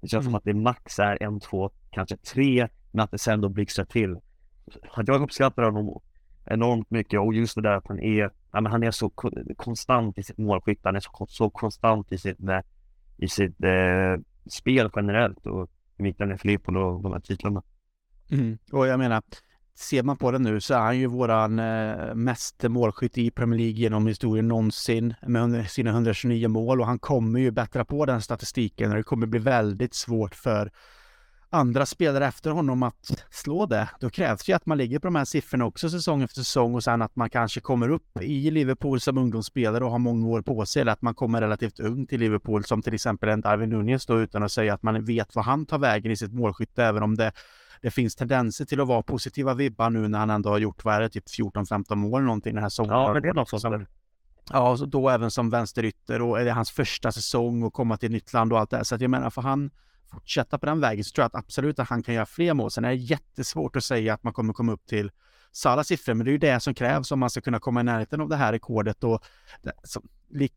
[0.00, 0.24] Det känns mm.
[0.24, 3.84] som att det max är en, två, kanske tre, men att det sen då blixtrar
[3.84, 4.16] till.
[4.96, 6.00] Jag uppskattar honom
[6.50, 9.10] enormt mycket och just det där att han är, ja, men han är så
[9.56, 12.60] konstant i sitt målskytte, han är så, så konstant i sitt, eh,
[13.16, 17.62] i sitt eh, spel generellt och hur viktig han är för och de här titlarna.
[18.30, 18.58] Mm.
[18.72, 19.22] Och jag menar,
[19.78, 23.58] ser man på det nu så är han ju våran eh, mest målskytt i Premier
[23.58, 28.22] League genom historien någonsin med sina 129 mål och han kommer ju bättra på den
[28.22, 30.70] statistiken och det kommer bli väldigt svårt för
[31.50, 33.88] andra spelare efter honom att slå det.
[34.00, 36.84] Då krävs ju att man ligger på de här siffrorna också säsong efter säsong och
[36.84, 40.66] sen att man kanske kommer upp i Liverpool som ungdomsspelare och har många år på
[40.66, 44.06] sig eller att man kommer relativt ung till Liverpool som till exempel en Darwin Nunez
[44.06, 47.02] då utan att säga att man vet vad han tar vägen i sitt målskytte även
[47.02, 47.32] om det
[47.82, 50.94] det finns tendenser till att vara positiva vibbar nu när han ändå har gjort, vad
[50.94, 52.92] är det, typ 14-15 mål någonting den här säsongen.
[52.92, 53.88] Ja, men det är något sånt.
[54.52, 58.06] Ja, så då även som vänsterytter och är det hans första säsong och komma till
[58.06, 58.84] ett nytt land och allt det här.
[58.84, 59.70] Så att jag menar, för han
[60.12, 62.70] fortsätta på den vägen så tror jag att absolut att han kan göra fler mål.
[62.70, 65.10] Sen är det jättesvårt att säga att man kommer komma upp till
[65.52, 67.84] Salas siffror, men det är ju det som krävs om man ska kunna komma i
[67.84, 69.24] närheten av det här rekordet och
[69.84, 70.08] som,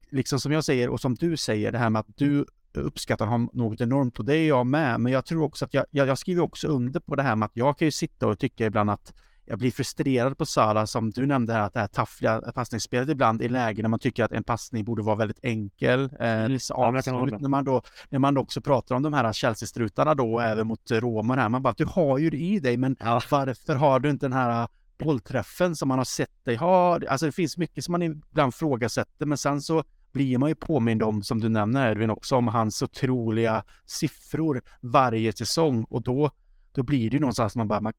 [0.10, 3.49] liksom som jag säger och som du säger, det här med att du uppskattar honom
[3.54, 6.18] något enormt och det är jag med, men jag tror också att jag, jag, jag
[6.18, 8.89] skriver också under på det här med att jag kan ju sitta och tycka ibland
[8.89, 9.14] att
[9.46, 13.41] jag blir frustrerad på Sala som du nämnde här, att det här taffliga passningsspelet ibland
[13.41, 16.04] i lägen när man tycker att en passning borde vara väldigt enkel.
[16.20, 16.60] Eh, mm.
[16.70, 20.91] ja, när, man då, när man också pratar om de här Chelsea-strutarna då, även mot
[20.91, 23.22] Roma här, man bara, du har ju det i dig, men ja.
[23.32, 24.68] varför har du inte den här
[24.98, 27.00] bollträffen som man har sett dig ha.
[27.10, 31.04] Alltså det finns mycket som man ibland frågasätter, men sen så blir man ju påmind
[31.04, 36.32] om, som du nämner Edvin också, om hans otroliga siffror varje säsong och då,
[36.72, 37.94] då blir det ju någonstans man bara, man,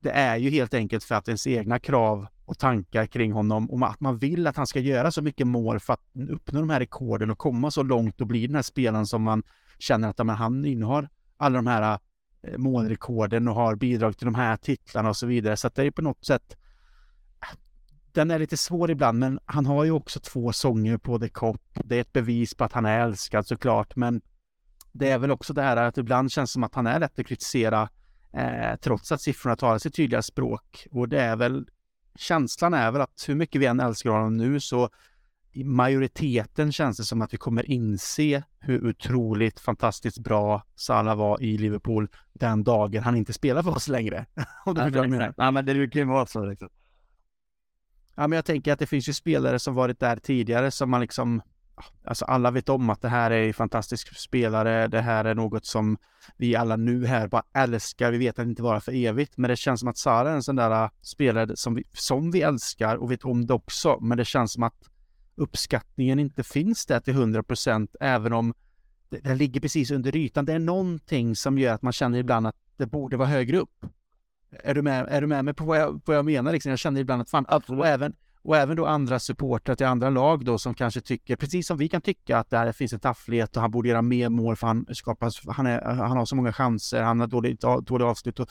[0.00, 3.88] det är ju helt enkelt för att ens egna krav och tankar kring honom och
[3.88, 6.80] att man vill att han ska göra så mycket mål för att uppnå de här
[6.80, 9.42] rekorden och komma så långt och bli den här spelaren som man
[9.78, 11.98] känner att men, han innehar alla de här
[12.42, 15.56] eh, målrekorden och har bidrag till de här titlarna och så vidare.
[15.56, 16.56] Så att det är på något sätt
[18.16, 21.60] den är lite svår ibland, men han har ju också två sånger på The Cop.
[21.84, 24.20] Det är ett bevis på att han är älskad såklart, men
[24.92, 27.26] det är väl också det här att ibland känns som att han är lätt att
[27.26, 27.88] kritisera
[28.36, 30.86] eh, trots att siffrorna talar sitt tydliga språk.
[30.90, 31.66] Och det är väl
[32.18, 34.90] känslan är väl att hur mycket vi än älskar honom nu så
[35.52, 41.42] i majoriteten känns det som att vi kommer inse hur otroligt fantastiskt bra Salah var
[41.42, 44.26] i Liverpool den dagen han inte spelar för oss längre.
[44.64, 46.44] Om du ja, men, ja, men det brukar ju vara så.
[46.44, 46.68] Liksom.
[48.14, 51.00] Ja, men jag tänker att det finns ju spelare som varit där tidigare som man
[51.00, 51.42] liksom
[52.04, 54.88] Alltså alla vet om att det här är en fantastisk spelare.
[54.88, 55.98] Det här är något som
[56.36, 58.10] vi alla nu här bara älskar.
[58.12, 60.34] Vi vet att det inte vara för evigt, men det känns som att Sara är
[60.34, 63.98] en sån där äh, spelare som vi, som vi älskar och vet om det också.
[64.00, 64.88] Men det känns som att
[65.34, 68.54] uppskattningen inte finns där till 100 procent, även om
[69.08, 70.44] det ligger precis under ytan.
[70.44, 73.86] Det är någonting som gör att man känner ibland att det borde vara högre upp.
[74.50, 76.52] Är du med, är du med mig på vad jag, vad jag menar?
[76.52, 76.70] Liksom?
[76.70, 78.14] Jag känner ibland att fan, och även,
[78.46, 81.88] och även då andra supportrar till andra lag då som kanske tycker, precis som vi
[81.88, 84.86] kan tycka att det finns en tafflighet och han borde göra mer mål för han
[84.90, 88.48] skapas, han, är, han har så många chanser, han har dåligt, dåligt avslut och,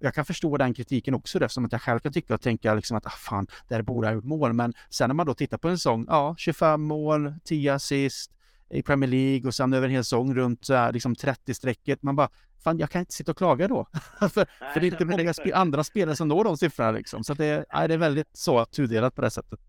[0.00, 2.96] jag kan förstå den kritiken också eftersom att jag själv kan tycka och tänka liksom
[2.96, 4.52] att ah, fan, där borde ha gjort mål.
[4.52, 8.32] Men sen när man då tittar på en sång, ja, 25 mål, 10 assist
[8.72, 11.98] i Premier League och sen över en hel säsong runt så här, liksom 30-strecket.
[12.02, 12.28] Man bara,
[12.64, 13.86] fan jag kan inte sitta och klaga då.
[14.20, 14.28] för,
[14.74, 17.24] för det är inte många sp andra spelare som når de siffrorna liksom.
[17.24, 19.60] Så det, är, det är väldigt så tudelat på det sättet.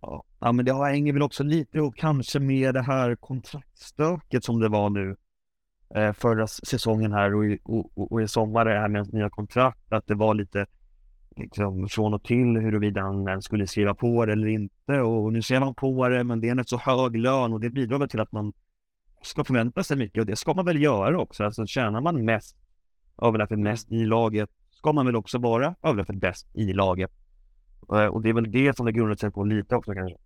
[0.00, 0.24] Ja.
[0.40, 4.68] ja, men det hänger väl också lite och kanske med det här kontraktstöket som det
[4.68, 5.16] var nu
[5.94, 9.92] eh, förra säsongen här och i, och, och i sommar det här med nya kontrakt,
[9.92, 10.66] att det var lite
[11.36, 15.60] liksom från och till huruvida han skulle skriva på det eller inte och nu ser
[15.60, 18.08] man på det men det är en rätt så hög lön och det bidrar väl
[18.08, 18.52] till att man
[19.22, 21.44] ska förvänta sig mycket och det ska man väl göra också.
[21.44, 22.56] Alltså tjänar man mest,
[23.22, 27.10] överlägset mest i laget, ska man väl också vara överlägset bäst i laget.
[27.92, 30.16] Eh, och det är väl det som det grundar sig på lite också kanske.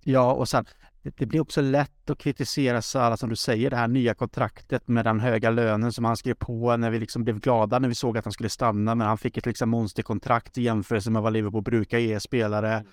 [0.00, 0.64] Ja, och sen
[1.02, 5.04] det, blir också lätt att kritisera Salah som du säger, det här nya kontraktet med
[5.04, 8.18] den höga lönen som han skrev på när vi liksom blev glada när vi såg
[8.18, 11.62] att han skulle stanna, men han fick ett liksom monsterkontrakt i jämförelse med vad Liverpool
[11.62, 12.72] brukar ge spelare.
[12.72, 12.86] Mm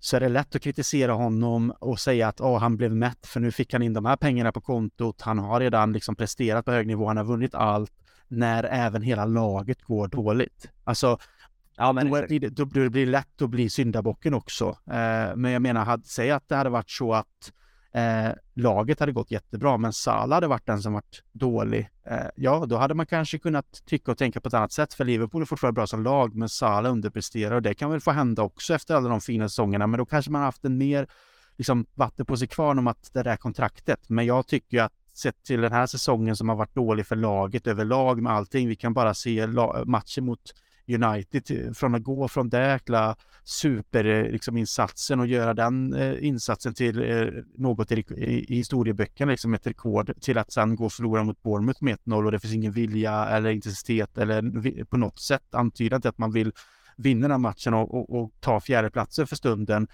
[0.00, 3.40] så är det lätt att kritisera honom och säga att oh, han blev mätt för
[3.40, 5.20] nu fick han in de här pengarna på kontot.
[5.20, 7.92] Han har redan liksom presterat på hög nivå, han har vunnit allt
[8.28, 10.70] när även hela laget går dåligt.
[10.84, 11.18] Alltså,
[11.78, 14.68] ja, men då, blir det, då blir det lätt att bli syndabocken också.
[14.68, 17.52] Eh, men jag menar, säg att det hade varit så att
[17.92, 21.88] Eh, laget hade gått jättebra, men Salah hade varit den som varit dålig.
[22.06, 25.04] Eh, ja, då hade man kanske kunnat tycka och tänka på ett annat sätt, för
[25.04, 28.42] Liverpool är fortfarande bra som lag, men Salah underpresterar och det kan väl få hända
[28.42, 31.08] också efter alla de fina säsongerna, men då kanske man haft en mer
[31.56, 34.08] liksom, vatten på sig kvar om att det där kontraktet.
[34.08, 37.66] Men jag tycker att sett till den här säsongen som har varit dålig för laget
[37.66, 39.46] överlag med allting, vi kan bara se
[39.84, 40.54] matchen mot
[40.88, 46.74] United från att gå från det jäkla superinsatsen eh, liksom, och göra den eh, insatsen
[46.74, 47.26] till eh,
[47.56, 48.04] något i,
[48.48, 52.24] i, historieböckerna, liksom ett rekord, till att sen gå och förlora mot Bournemouth med 1-0
[52.24, 56.32] och det finns ingen vilja eller intensitet eller på något sätt antyda till att man
[56.32, 56.52] vill
[56.96, 59.88] vinna den matchen och, och, och ta fjärdeplatsen för stunden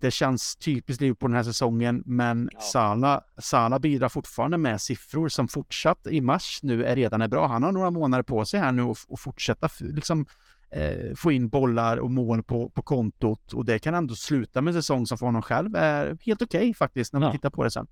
[0.00, 2.60] det känns typiskt Liverpool den här säsongen, men ja.
[2.60, 7.46] Sala, Sala bidrar fortfarande med siffror som fortsatt i mars nu är redan är bra.
[7.46, 10.26] Han har några månader på sig här nu och, och fortsätta liksom
[10.70, 14.74] eh, få in bollar och mål på, på kontot och det kan ändå sluta med
[14.74, 17.32] en säsong som för honom själv är helt okej okay, faktiskt när man ja.
[17.32, 17.86] tittar på det sen.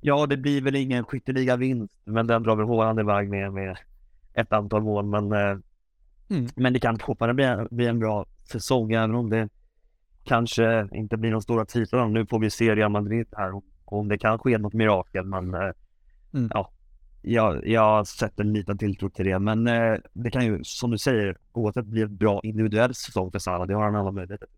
[0.00, 3.76] Ja, det blir väl ingen skytteliga vinst, men den drar väl Håland iväg med, med
[4.34, 5.58] ett antal mål, men eh,
[6.28, 6.48] mm.
[6.56, 9.48] men det kan fortfarande bli, bli en bra säsong, även om det
[10.24, 12.08] kanske inte blir någon stora titlar.
[12.08, 15.24] Nu får vi se Real Madrid här och om det kan ske något mirakel.
[15.24, 15.70] Men eh,
[16.34, 16.50] mm.
[16.54, 16.72] ja,
[17.22, 19.38] jag, jag sätter en liten tilltro till det.
[19.38, 23.38] Men eh, det kan ju, som du säger, oavsett bli ett bra individuell säsong för
[23.38, 23.66] Salah.
[23.66, 24.48] Det har han alla möjligheter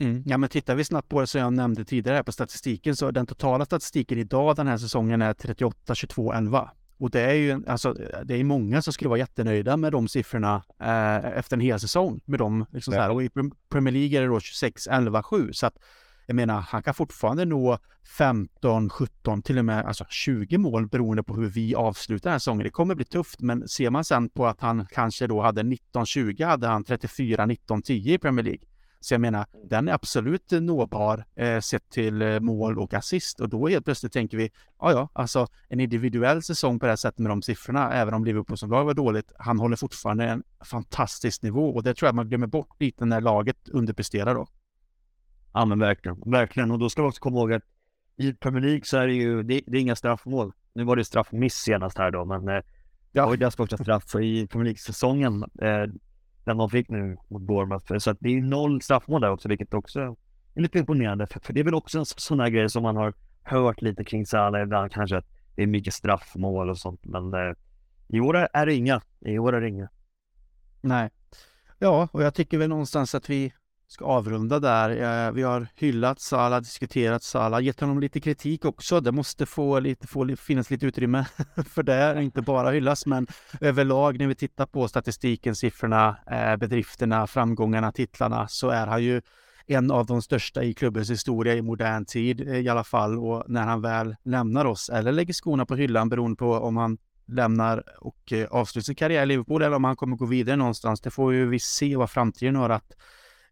[0.00, 0.22] Mm.
[0.26, 3.26] Ja, men tittar vi snabbt på det som jag nämnde tidigare på statistiken så den
[3.26, 6.70] totala statistiken idag den här säsongen är 38, 22, 11.
[7.00, 7.92] Och det är ju alltså,
[8.24, 12.20] det är många som skulle vara jättenöjda med de siffrorna eh, efter en hel säsong
[12.24, 12.66] med dem.
[12.72, 13.10] Liksom ja.
[13.10, 13.30] Och i
[13.70, 15.52] Premier League är det då 26, 11, 7.
[15.52, 15.74] Så att
[16.26, 17.78] jag menar, han kan fortfarande nå
[18.18, 22.38] 15, 17, till och med alltså 20 mål beroende på hur vi avslutar den här
[22.38, 22.64] säsongen.
[22.64, 26.44] Det kommer bli tufft, men ser man sen på att han kanske då hade 19-20
[26.44, 28.69] hade han 34, 19, 10 i Premier League.
[29.02, 33.48] Så jag menar, den är absolut nåbar eh, sett till eh, mål och assist och
[33.48, 37.18] då helt plötsligt tänker vi, ja ja, alltså en individuell säsong på det här sättet
[37.18, 41.42] med de siffrorna, även om Liverpool som lag var dåligt, han håller fortfarande en fantastisk
[41.42, 44.46] nivå och det tror jag man glömmer bort lite när laget underpresterar då.
[45.52, 47.62] Ja men verkligen, verkligen och då ska vi också komma ihåg att
[48.16, 50.52] i Premier League så är det ju, det, det är inga straffmål.
[50.72, 52.62] Nu var det straffmiss senast här då, men eh,
[53.12, 55.44] det var ju första straff i Premier League-säsongen.
[55.62, 55.86] Eh,
[56.50, 57.98] den de fick nu mot Bournemouth.
[57.98, 60.00] Så att det är noll straffmål där också, vilket också
[60.54, 61.26] är lite imponerande.
[61.26, 64.04] För, för det är väl också en sån här grej som man har hört lite
[64.04, 65.26] kring Salah ibland kanske, att
[65.56, 67.00] det är mycket straffmål och sånt.
[67.04, 67.54] Men eh,
[68.08, 69.00] i år är det inga.
[69.20, 69.88] I år är det inga.
[70.80, 71.10] Nej.
[71.78, 73.52] Ja, och jag tycker väl någonstans att vi
[73.92, 74.90] ska avrunda där.
[74.90, 79.00] Eh, vi har hyllat Salah, diskuterat Salah, gett honom lite kritik också.
[79.00, 81.26] Det måste få lite, få, finnas lite utrymme
[81.66, 83.26] för det, inte bara hyllas, men
[83.60, 89.22] överlag när vi tittar på statistiken, siffrorna, eh, bedrifterna, framgångarna, titlarna, så är han ju
[89.66, 93.18] en av de största i klubbens historia i modern tid eh, i alla fall.
[93.18, 96.98] Och när han väl lämnar oss eller lägger skorna på hyllan beroende på om han
[97.26, 101.00] lämnar och avslutar sin karriär i Liverpool eller om han kommer gå vidare någonstans.
[101.00, 102.92] Det får ju vi se vad framtiden har att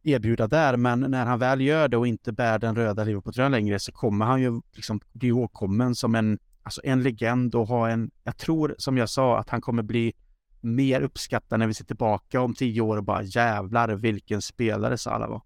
[0.03, 3.79] erbjuda där, men när han väl gör det och inte bär den röda Liverpool-tröjan längre
[3.79, 8.11] så kommer han ju liksom bli åkommen som en, alltså en legend och ha en,
[8.25, 10.13] jag tror som jag sa att han kommer bli
[10.61, 15.29] mer uppskattad när vi ser tillbaka om tio år och bara jävlar vilken spelare Salah
[15.29, 15.43] var.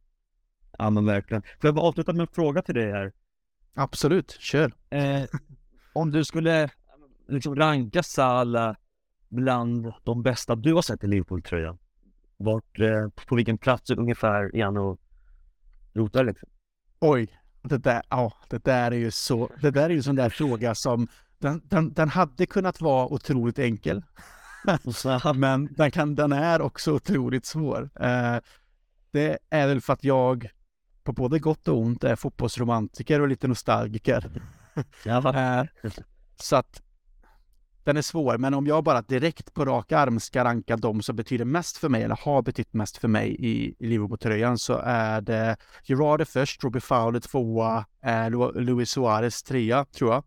[0.79, 1.43] Ja men verkligen.
[1.43, 3.13] Får jag bara avsluta med en fråga till dig här?
[3.75, 4.73] Absolut, kör.
[4.91, 5.23] Eh,
[5.93, 6.71] om du skulle
[7.29, 8.77] liksom ranka Salah
[9.29, 11.79] bland de bästa du har sett i Liverpool-tröjan,
[12.43, 15.01] vart, eh, på vilken plats ungefär är han och
[15.95, 16.49] rotar liksom?
[17.01, 20.17] Oj, det där, ja, det där är ju så, det där är ju en sån
[20.17, 24.03] där fråga som, den, den, den hade kunnat vara otroligt enkel.
[25.35, 27.91] Men den, kan, den är också otroligt svår.
[28.01, 28.37] Eh,
[29.11, 30.51] det är väl för att jag
[31.05, 34.31] på både gott och ont är fotbollsromantiker och lite nostalgiker.
[35.05, 35.65] Eh,
[36.37, 36.83] så att
[37.85, 41.17] den är svår, men om jag bara direkt på rak arm ska ranka de som
[41.17, 45.21] betyder mest för mig, eller har betytt mest för mig i, i Liverpool-tröjan, så är
[45.21, 50.25] det Gerard först, Robbie Fowler tvåa, eh, Luis Suarez trea, tror jag.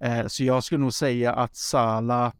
[0.00, 2.32] Eh, så jag skulle nog säga att Sala,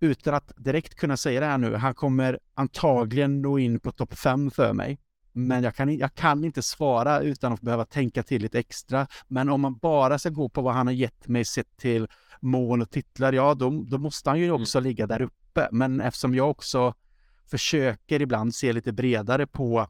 [0.00, 4.18] utan att direkt kunna säga det här nu, han kommer antagligen nå in på topp
[4.18, 4.98] fem för mig.
[5.36, 9.06] Men jag kan, jag kan inte svara utan att behöva tänka till lite extra.
[9.28, 12.08] Men om man bara ska gå på vad han har gett mig sett till
[12.44, 14.62] mål och titlar, ja då, då måste han ju mm.
[14.62, 14.88] också mm.
[14.88, 15.68] ligga där uppe.
[15.72, 16.94] Men eftersom jag också
[17.46, 19.88] försöker ibland se lite bredare på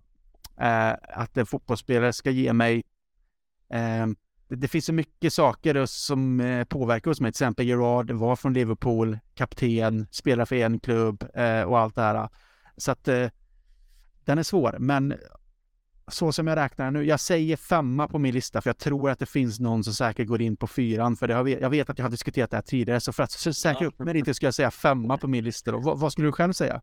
[0.61, 2.82] eh, att en fotbollsspelare ska ge mig
[3.68, 4.07] eh,
[4.48, 7.32] det, det, finns så mycket saker som eh, påverkar hos mig.
[7.32, 12.02] Till exempel Gerard var från Liverpool, kapten, spelar för en klubb eh, och allt det
[12.02, 12.28] här.
[12.76, 13.28] Så att eh,
[14.24, 15.14] den är svår, men
[16.09, 19.18] så som jag räknar nu, jag säger femma på min lista för jag tror att
[19.18, 21.98] det finns någon som säkert går in på fyran för det har, jag vet att
[21.98, 24.55] jag har diskuterat det här tidigare så för att säkra upp mig lite ska jag
[24.55, 25.78] säga femma på min lista då.
[25.78, 26.80] Vad, vad skulle du själv säga?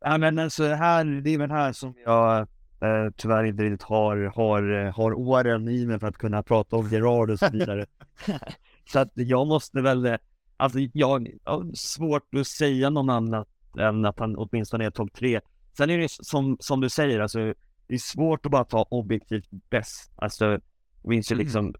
[0.00, 2.38] Ja men alltså här, det är väl här som jag
[2.80, 6.88] eh, tyvärr inte riktigt har, har, har åren i mig för att kunna prata om
[6.88, 7.86] Gerard och så vidare.
[8.92, 10.18] så att jag måste väl,
[10.56, 13.48] alltså jag har svårt att säga någon annat
[13.78, 15.40] än att han åtminstone är topp tre.
[15.76, 17.54] Sen är det som, som du säger, alltså
[17.90, 20.12] det är svårt att bara ta objektivt bäst.
[20.16, 20.58] Alltså,
[21.02, 21.44] minns ju mm.
[21.44, 21.74] liksom,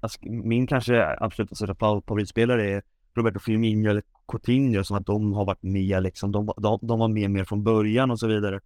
[0.00, 2.82] alltså, min kanske absolut största favoritspelare är
[3.14, 6.32] Roberto Firmino eller Coutinho som att de har varit med liksom.
[6.32, 8.60] De, de, de var med mer från början och så vidare.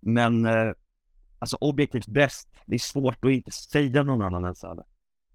[0.00, 0.72] Men eh,
[1.38, 4.84] alltså objektivt bäst, det är svårt att inte säga någon annan än Salah.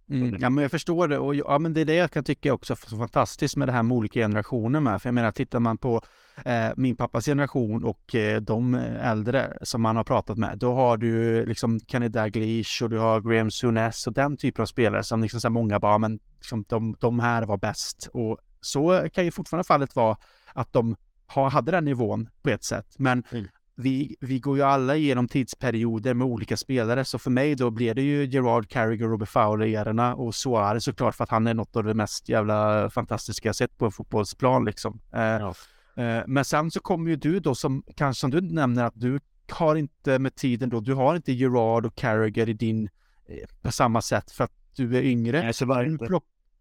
[0.10, 2.54] Mm, ja, men jag förstår det och ja, men det är det jag kan tycka
[2.54, 5.02] också är fantastiskt med det här med olika generationer med.
[5.02, 6.02] För jag menar, tittar man på
[6.46, 10.98] eh, min pappas generation och eh, de äldre som man har pratat med, då har
[10.98, 15.22] du liksom Kenny Dalglish och du har Graham Souness och den typen av spelare som
[15.22, 18.10] liksom så många bara, men liksom, de, de här var bäst.
[18.14, 20.18] Och så kan ju fortfarande fallet vara
[20.54, 20.96] att de
[21.28, 22.96] ha, hade den nivån på ett sätt.
[22.98, 23.48] Men mm
[23.80, 27.94] vi, vi går ju alla igenom tidsperioder med olika spelare, så för mig då blir
[27.94, 31.84] det ju Gerard Carragher, Robert Fowler-erorna och Suarez såklart för att han är något av
[31.84, 35.00] det mest jävla fantastiska jag sett på en fotbollsplan liksom.
[35.14, 35.54] Eh, ja.
[35.96, 39.20] eh, men sen så kommer ju du då som, kanske som du nämner att du
[39.52, 42.90] har inte med tiden då, du har inte Gerard och Carragher i din,
[43.28, 45.42] eh, på samma sätt för att du är yngre.
[45.42, 46.06] Nej, så var det inte.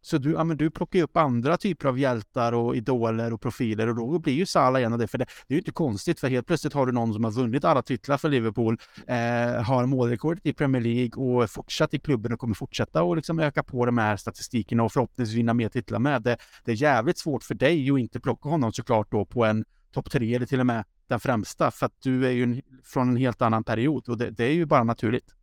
[0.07, 3.41] Så du, ja, men du plockar ju upp andra typer av hjältar och idoler och
[3.41, 5.09] profiler och då blir ju Salah en av det.
[5.09, 7.31] För det, det är ju inte konstigt, för helt plötsligt har du någon som har
[7.31, 9.17] vunnit alla titlar för Liverpool, eh,
[9.63, 13.63] har målrekordet i Premier League och fortsatt i klubben och kommer fortsätta och liksom öka
[13.63, 16.23] på de här statistikerna och förhoppningsvis vinna mer titlar med.
[16.23, 19.65] Det, det är jävligt svårt för dig att inte plocka honom såklart då på en
[19.93, 23.09] topp tre eller till och med den främsta för att du är ju en, från
[23.09, 25.35] en helt annan period och det, det är ju bara naturligt.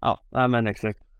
[0.00, 1.11] Ja, men exakt.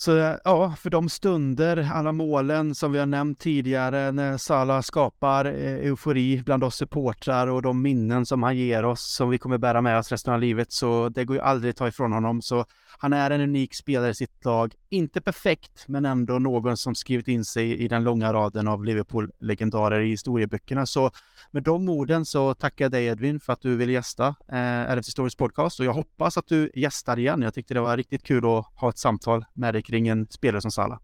[0.00, 4.80] Så eh, ja, för de stunder, alla målen som vi har nämnt tidigare när Salah
[4.80, 9.38] skapar eh, eufori bland oss supportrar och de minnen som han ger oss som vi
[9.38, 10.72] kommer bära med oss resten av livet.
[10.72, 12.42] Så det går ju aldrig att ta ifrån honom.
[12.42, 12.64] Så
[12.98, 14.74] han är en unik spelare i sitt lag.
[14.88, 20.00] Inte perfekt, men ändå någon som skrivit in sig i den långa raden av Liverpool-legendarer
[20.00, 20.86] i historieböckerna.
[20.86, 21.10] Så
[21.50, 25.10] med de orden så tackar jag dig Edvin för att du ville gästa eh, RFC
[25.10, 27.42] Stories podcast och jag hoppas att du gästar igen.
[27.42, 30.60] Jag tyckte det var riktigt kul att ha ett samtal med dig kring en spelare
[30.60, 30.98] som Salah.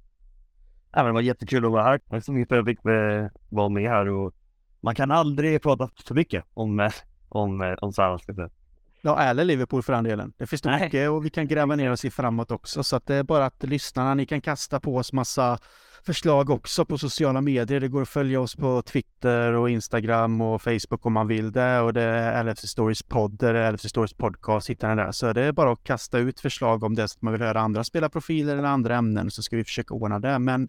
[0.92, 1.98] Ja, men det var jättekul att vara här.
[1.98, 4.34] Tack så mycket för att jag fick eh, vara med här och
[4.80, 6.92] man kan aldrig prata för mycket om, eh,
[7.28, 8.20] om, eh, om Salah.
[9.06, 10.32] Ja, eller Liverpool för den delen.
[10.36, 10.84] Det finns Nej.
[10.84, 12.82] mycket och vi kan gräva ner oss i framåt också.
[12.82, 15.58] Så att det är bara att lyssnarna, ni kan kasta på oss massa
[16.02, 17.80] förslag också på sociala medier.
[17.80, 21.80] Det går att följa oss på Twitter och Instagram och Facebook om man vill det.
[21.80, 25.12] Och det är LFC Stories podd, eller LFC Stories podcast, hittar ni där.
[25.12, 27.60] Så det är bara att kasta ut förslag om det så att man vill höra
[27.60, 30.38] andra spelarprofiler eller andra ämnen så ska vi försöka ordna det.
[30.38, 30.68] Men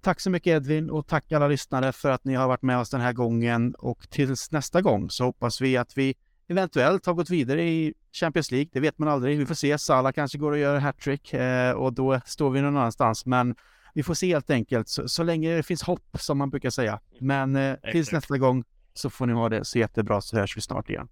[0.00, 2.90] Tack så mycket Edvin och tack alla lyssnare för att ni har varit med oss
[2.90, 6.14] den här gången och tills nästa gång så hoppas vi att vi
[6.48, 8.68] eventuellt har gått vidare i Champions League.
[8.72, 9.38] Det vet man aldrig.
[9.38, 9.78] Vi får se.
[9.78, 13.26] Salah kanske går och gör hattrick eh, och då står vi någon annanstans.
[13.26, 13.54] Men
[13.94, 14.88] vi får se helt enkelt.
[14.88, 17.00] Så, så länge det finns hopp som man brukar säga.
[17.18, 18.64] Men eh, tills nästa gång
[18.94, 21.08] så får ni ha det så jättebra så hörs vi snart igen.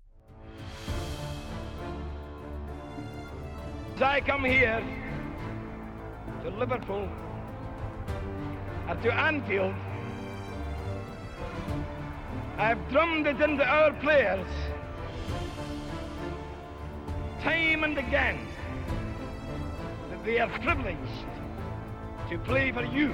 [3.97, 4.83] I come here
[6.43, 7.09] to Liverpool
[8.89, 9.74] and to Anfield
[12.59, 14.47] I've drummed it into our players
[17.43, 18.38] time and again
[20.11, 21.26] that they are privileged
[22.30, 23.12] to play for you.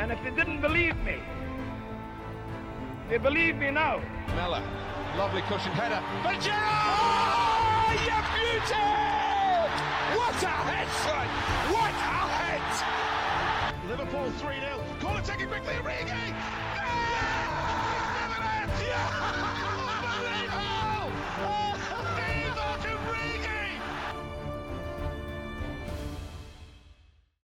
[0.00, 1.18] And if they didn't believe me,
[3.08, 4.00] they believe me now.
[4.34, 4.62] Mella,
[5.16, 6.02] lovely cushion header.
[6.24, 7.98] But Gerard!
[8.08, 8.88] You beauty!
[10.18, 11.28] What a head, son!
[11.72, 12.31] What a!
[13.92, 14.80] Liverpool 3 0.
[15.02, 15.74] Corner taken quickly.
[15.74, 16.51] Origi!